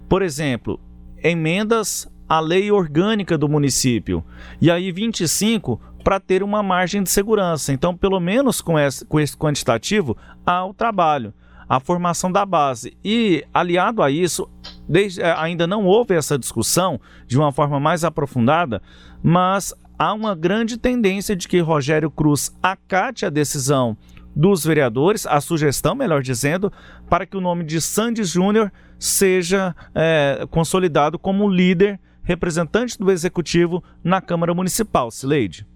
Por 0.09 0.23
exemplo, 0.23 0.79
emendas 1.21 2.09
à 2.29 2.39
lei 2.39 2.71
orgânica 2.71 3.37
do 3.37 3.49
município. 3.49 4.25
E 4.61 4.71
aí 4.71 4.93
25 4.93 5.81
para 6.05 6.21
ter 6.21 6.45
uma 6.45 6.63
margem 6.63 7.03
de 7.03 7.11
segurança. 7.11 7.73
Então, 7.73 7.97
pelo 7.97 8.21
menos 8.21 8.61
com 8.61 8.79
esse, 8.79 9.05
com 9.05 9.19
esse 9.19 9.37
quantitativo, 9.37 10.17
há 10.47 10.65
o 10.65 10.73
trabalho 10.73 11.35
a 11.69 11.81
formação 11.81 12.31
da 12.31 12.47
base. 12.47 12.97
E, 13.05 13.45
aliado 13.53 14.03
a 14.03 14.11
isso, 14.11 14.49
desde, 14.89 15.23
eh, 15.23 15.35
ainda 15.37 15.67
não 15.67 15.85
houve 15.85 16.15
essa 16.15 16.39
discussão 16.39 17.01
de 17.27 17.39
uma 17.39 17.53
forma 17.53 17.81
mais 17.81 18.05
aprofundada, 18.05 18.81
mas 19.23 19.75
há 19.99 20.13
uma 20.13 20.35
grande 20.35 20.79
tendência 20.79 21.35
de 21.35 21.49
que 21.49 21.61
Rogério 21.61 22.11
Cruz 22.11 22.55
acate 22.63 23.27
a 23.27 23.31
decisão 23.31 23.97
dos 24.35 24.65
vereadores, 24.65 25.27
a 25.27 25.41
sugestão, 25.41 25.95
melhor 25.95 26.23
dizendo, 26.23 26.71
para 27.09 27.25
que 27.25 27.37
o 27.37 27.41
nome 27.41 27.65
de 27.65 27.81
Sandy 27.81 28.23
Júnior 28.23 28.71
seja 28.99 29.75
é, 29.95 30.47
consolidado 30.51 31.19
como 31.19 31.49
líder 31.49 31.99
representante 32.23 32.99
do 32.99 33.11
executivo 33.11 33.83
na 34.05 34.21
Câmara 34.21 34.53
Municipal. 34.53 35.11
Sileide. 35.11 35.67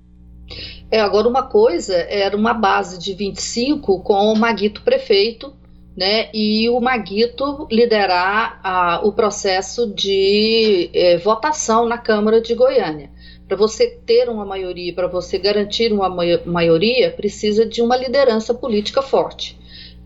É, 0.91 1.01
agora 1.01 1.29
uma 1.29 1.45
coisa 1.45 1.95
era 1.95 2.37
uma 2.37 2.53
base 2.53 2.99
de 2.99 3.15
25 3.15 4.03
com 4.03 4.33
o 4.33 4.37
Maguito 4.37 4.83
prefeito 4.83 5.55
né, 6.01 6.31
e 6.33 6.67
o 6.71 6.81
Maguito 6.81 7.69
liderar 7.71 8.59
a, 8.65 9.03
o 9.05 9.13
processo 9.13 9.87
de 9.87 10.89
é, 10.95 11.19
votação 11.19 11.87
na 11.87 11.99
Câmara 11.99 12.41
de 12.41 12.55
Goiânia. 12.55 13.11
Para 13.47 13.55
você 13.55 13.87
ter 14.07 14.27
uma 14.31 14.47
maioria, 14.47 14.95
para 14.95 15.09
você 15.09 15.37
garantir 15.37 15.93
uma 15.93 16.09
maioria, 16.47 17.11
precisa 17.11 17.67
de 17.67 17.83
uma 17.83 17.99
liderança 17.99 18.55
política 18.55 19.03
forte. 19.03 19.59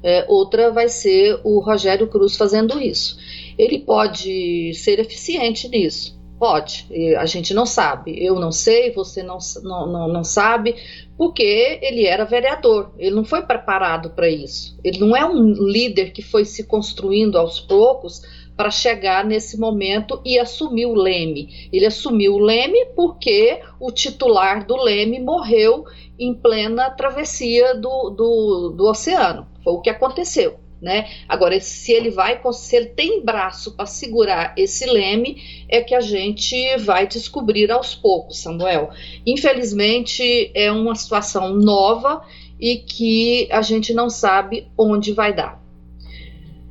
É, 0.02 0.24
outra 0.26 0.72
vai 0.72 0.88
ser 0.88 1.38
o 1.44 1.61
Rogério 1.61 2.09
Cruz 2.09 2.37
fazendo 2.37 2.80
isso. 2.80 3.16
Ele 3.57 3.78
pode 3.78 4.74
ser 4.74 4.98
eficiente 4.98 5.68
nisso, 5.68 6.18
Pode, 6.37 6.88
a 7.16 7.26
gente 7.26 7.54
não 7.54 7.64
sabe. 7.64 8.22
Eu 8.22 8.35
não 8.35 8.50
sei, 8.50 8.92
você 8.92 9.22
não, 9.22 9.38
não, 9.62 9.87
não, 9.87 10.09
não 10.09 10.24
sabe, 10.24 10.74
porque 11.16 11.79
ele 11.81 12.07
era 12.07 12.24
vereador, 12.24 12.92
ele 12.98 13.14
não 13.14 13.24
foi 13.24 13.42
preparado 13.42 14.11
para 14.11 14.29
isso. 14.29 14.79
Ele 14.83 14.98
não 14.98 15.16
é 15.16 15.24
um 15.24 15.53
líder 15.53 16.12
que 16.12 16.22
foi 16.22 16.44
se 16.44 16.64
construindo 16.64 17.38
aos 17.38 17.61
poucos 17.61 18.22
para 18.57 18.70
chegar 18.70 19.24
nesse 19.24 19.59
momento 19.59 20.20
e 20.24 20.38
assumir 20.38 20.87
o 20.87 20.94
Leme. 20.94 21.68
Ele 21.72 21.87
assumiu 21.87 22.35
o 22.35 22.38
Leme 22.38 22.87
porque 22.96 23.61
o 23.81 23.90
titular 23.90 24.66
do 24.66 24.77
Leme 24.77 25.20
morreu 25.20 25.85
em 26.18 26.33
plena 26.33 26.90
travessia 26.90 27.74
do, 27.74 28.11
do, 28.11 28.74
do 28.77 28.87
oceano. 28.87 29.46
Foi 29.62 29.72
o 29.72 29.81
que 29.81 29.90
aconteceu. 29.90 30.63
Né? 30.85 31.09
Agora, 31.27 31.59
se 31.61 31.92
ele 31.92 32.11
vai, 32.11 32.38
se 32.53 32.77
ele 32.77 32.87
tem 32.88 33.25
braço 33.25 33.75
para 33.75 33.87
segurar 33.87 34.53
esse 34.55 34.85
leme, 34.85 35.42
é 35.66 35.81
que 35.81 35.94
a 35.94 36.01
gente 36.01 36.77
vai 36.77 37.07
descobrir 37.07 37.73
aos 37.73 37.94
poucos, 37.94 38.42
Samuel. 38.42 38.90
Infelizmente, 39.27 40.51
é 40.55 40.70
uma 40.70 40.94
situação 40.94 41.55
nova 41.55 42.23
e 42.61 42.77
que 42.77 43.49
a 43.51 43.62
gente 43.62 43.94
não 43.94 44.11
sabe 44.11 44.68
onde 44.77 45.14
vai 45.14 45.33
dar. 45.33 45.59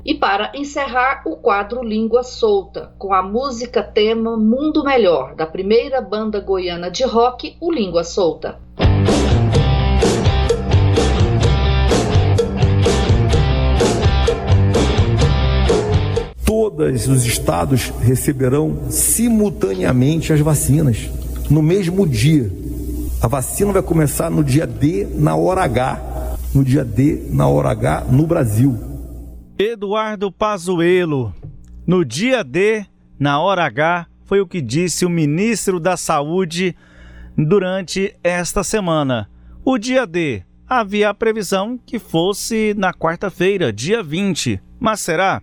E 0.05 0.13
para 0.13 0.51
encerrar, 0.53 1.23
o 1.25 1.37
quadro 1.37 1.81
Língua 1.81 2.21
Solta, 2.21 2.93
com 2.99 3.15
a 3.15 3.23
música 3.23 3.81
tema 3.81 4.37
Mundo 4.37 4.83
Melhor, 4.83 5.33
da 5.33 5.47
primeira 5.47 5.99
banda 6.01 6.39
goiana 6.39 6.91
de 6.91 7.03
rock, 7.03 7.57
o 7.59 7.71
Língua 7.71 8.03
Solta. 8.03 8.59
Todos 16.75 17.07
os 17.07 17.25
estados 17.25 17.93
receberão 18.01 18.89
simultaneamente 18.89 20.33
as 20.33 20.39
vacinas, 20.39 21.09
no 21.49 21.61
mesmo 21.61 22.07
dia. 22.07 22.51
A 23.21 23.27
vacina 23.27 23.71
vai 23.71 23.83
começar 23.83 24.29
no 24.29 24.43
dia 24.43 24.65
D, 24.65 25.07
na 25.15 25.35
hora 25.35 25.63
H. 25.63 26.37
No 26.53 26.63
dia 26.63 26.83
D, 26.83 27.27
na 27.29 27.47
hora 27.47 27.69
H, 27.69 28.05
no 28.11 28.25
Brasil. 28.25 28.77
Eduardo 29.57 30.31
Pazuello, 30.31 31.33
no 31.85 32.03
dia 32.03 32.43
D, 32.43 32.85
na 33.19 33.39
hora 33.39 33.65
H, 33.65 34.07
foi 34.25 34.41
o 34.41 34.47
que 34.47 34.59
disse 34.59 35.05
o 35.05 35.09
ministro 35.09 35.79
da 35.79 35.95
Saúde 35.95 36.75
durante 37.37 38.15
esta 38.23 38.63
semana. 38.63 39.29
O 39.63 39.77
dia 39.77 40.05
D 40.07 40.43
havia 40.67 41.09
a 41.09 41.13
previsão 41.13 41.79
que 41.85 41.99
fosse 41.99 42.73
na 42.75 42.93
quarta-feira, 42.93 43.71
dia 43.71 44.01
20. 44.01 44.59
Mas 44.79 45.01
será? 45.01 45.41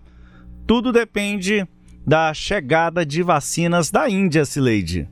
Tudo 0.71 0.93
depende 0.93 1.67
da 2.07 2.33
chegada 2.33 3.05
de 3.05 3.25
vacinas 3.25 3.91
da 3.91 4.09
Índia, 4.09 4.45
Sileide. 4.45 5.09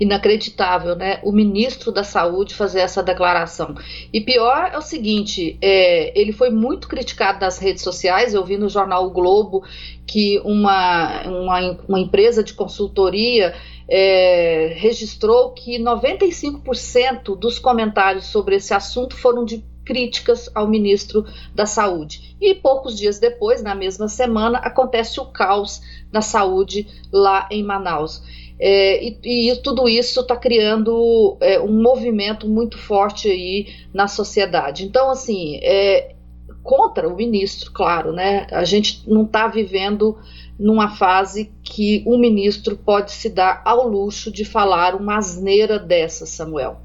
Inacreditável, 0.00 0.96
né? 0.96 1.20
O 1.22 1.30
ministro 1.30 1.92
da 1.92 2.02
Saúde 2.02 2.54
fazer 2.54 2.80
essa 2.80 3.02
declaração. 3.02 3.74
E 4.10 4.18
pior 4.18 4.70
é 4.72 4.78
o 4.78 4.80
seguinte: 4.80 5.58
é, 5.60 6.18
ele 6.18 6.32
foi 6.32 6.48
muito 6.48 6.88
criticado 6.88 7.38
nas 7.38 7.58
redes 7.58 7.82
sociais. 7.82 8.32
Eu 8.32 8.46
vi 8.46 8.56
no 8.56 8.70
jornal 8.70 9.06
o 9.06 9.10
Globo 9.10 9.62
que 10.06 10.40
uma, 10.42 11.22
uma, 11.26 11.78
uma 11.86 12.00
empresa 12.00 12.42
de 12.42 12.54
consultoria 12.54 13.54
é, 13.86 14.72
registrou 14.78 15.52
que 15.52 15.78
95% 15.78 17.38
dos 17.38 17.58
comentários 17.58 18.24
sobre 18.24 18.56
esse 18.56 18.72
assunto 18.72 19.14
foram 19.14 19.44
de 19.44 19.62
críticas 19.84 20.50
ao 20.54 20.68
ministro 20.68 21.24
da 21.54 21.66
Saúde. 21.66 22.36
E 22.40 22.54
poucos 22.54 22.98
dias 22.98 23.18
depois, 23.18 23.62
na 23.62 23.74
mesma 23.74 24.08
semana, 24.08 24.58
acontece 24.58 25.20
o 25.20 25.26
caos 25.26 25.80
na 26.12 26.20
saúde 26.20 26.86
lá 27.12 27.48
em 27.50 27.62
Manaus. 27.62 28.22
É, 28.58 29.02
e, 29.02 29.50
e, 29.50 29.56
tudo 29.56 29.88
isso 29.88 30.20
está 30.20 30.36
criando 30.36 31.36
é, 31.40 31.58
um 31.60 31.82
movimento 31.82 32.48
muito 32.48 32.78
forte 32.78 33.28
aí 33.28 33.74
na 33.92 34.06
sociedade. 34.06 34.84
Então, 34.84 35.10
assim, 35.10 35.58
é, 35.62 36.14
contra 36.62 37.08
o 37.08 37.16
ministro, 37.16 37.72
claro, 37.72 38.12
né? 38.12 38.46
A 38.52 38.64
gente 38.64 39.02
não 39.10 39.24
está 39.24 39.48
vivendo 39.48 40.16
numa 40.58 40.90
fase 40.90 41.50
que 41.64 42.04
um 42.06 42.16
ministro 42.16 42.76
pode 42.76 43.10
se 43.10 43.28
dar 43.28 43.62
ao 43.64 43.88
luxo 43.88 44.30
de 44.30 44.44
falar 44.44 44.94
uma 44.94 45.16
asneira 45.16 45.78
dessa, 45.78 46.24
Samuel. 46.24 46.80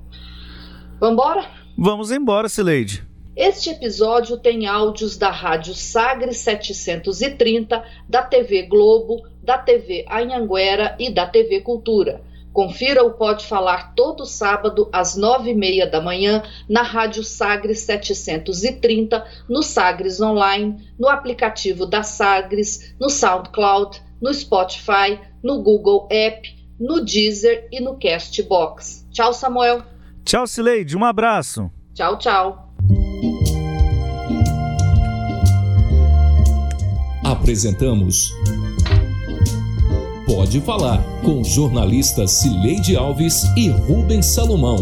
Vamos 1.00 1.14
embora? 1.14 1.67
Vamos 1.80 2.10
embora, 2.10 2.50
Sileide. 2.50 3.04
Este 3.36 3.70
episódio 3.70 4.38
tem 4.38 4.66
áudios 4.66 5.16
da 5.16 5.30
Rádio 5.30 5.76
Sagre 5.76 6.34
730, 6.34 7.86
da 8.10 8.24
TV 8.24 8.64
Globo, 8.64 9.22
da 9.44 9.60
TV 9.60 10.04
Anhanguera 10.10 10.96
e 10.98 11.12
da 11.12 11.28
TV 11.28 11.62
Cultura. 11.62 12.20
Confira 12.52 13.04
o 13.04 13.14
Pode 13.14 13.46
Falar 13.46 13.94
todo 13.94 14.26
sábado 14.26 14.90
às 14.92 15.16
nove 15.16 15.52
e 15.52 15.54
meia 15.54 15.86
da 15.86 16.02
manhã 16.02 16.42
na 16.68 16.82
Rádio 16.82 17.24
Sagres 17.24 17.82
730, 17.82 19.24
no 19.48 19.62
Sagres 19.62 20.20
Online, 20.20 20.84
no 20.98 21.08
aplicativo 21.08 21.86
da 21.86 22.02
Sagres, 22.02 22.96
no 23.00 23.08
SoundCloud, 23.08 24.02
no 24.20 24.34
Spotify, 24.34 25.20
no 25.44 25.62
Google 25.62 26.08
App, 26.10 26.50
no 26.80 27.06
Deezer 27.06 27.68
e 27.72 27.80
no 27.80 28.00
Castbox. 28.00 29.06
Tchau, 29.12 29.32
Samuel. 29.32 29.84
Tchau, 30.28 30.46
Cileide. 30.46 30.98
Um 30.98 31.06
abraço. 31.06 31.72
Tchau, 31.94 32.18
tchau. 32.18 32.74
Apresentamos 37.24 38.34
Pode 40.26 40.60
Falar, 40.60 41.02
com 41.24 41.42
jornalistas 41.46 42.42
Cileide 42.42 42.98
Alves 42.98 43.44
e 43.56 43.70
Rubens 43.70 44.26
Salomão. 44.26 44.78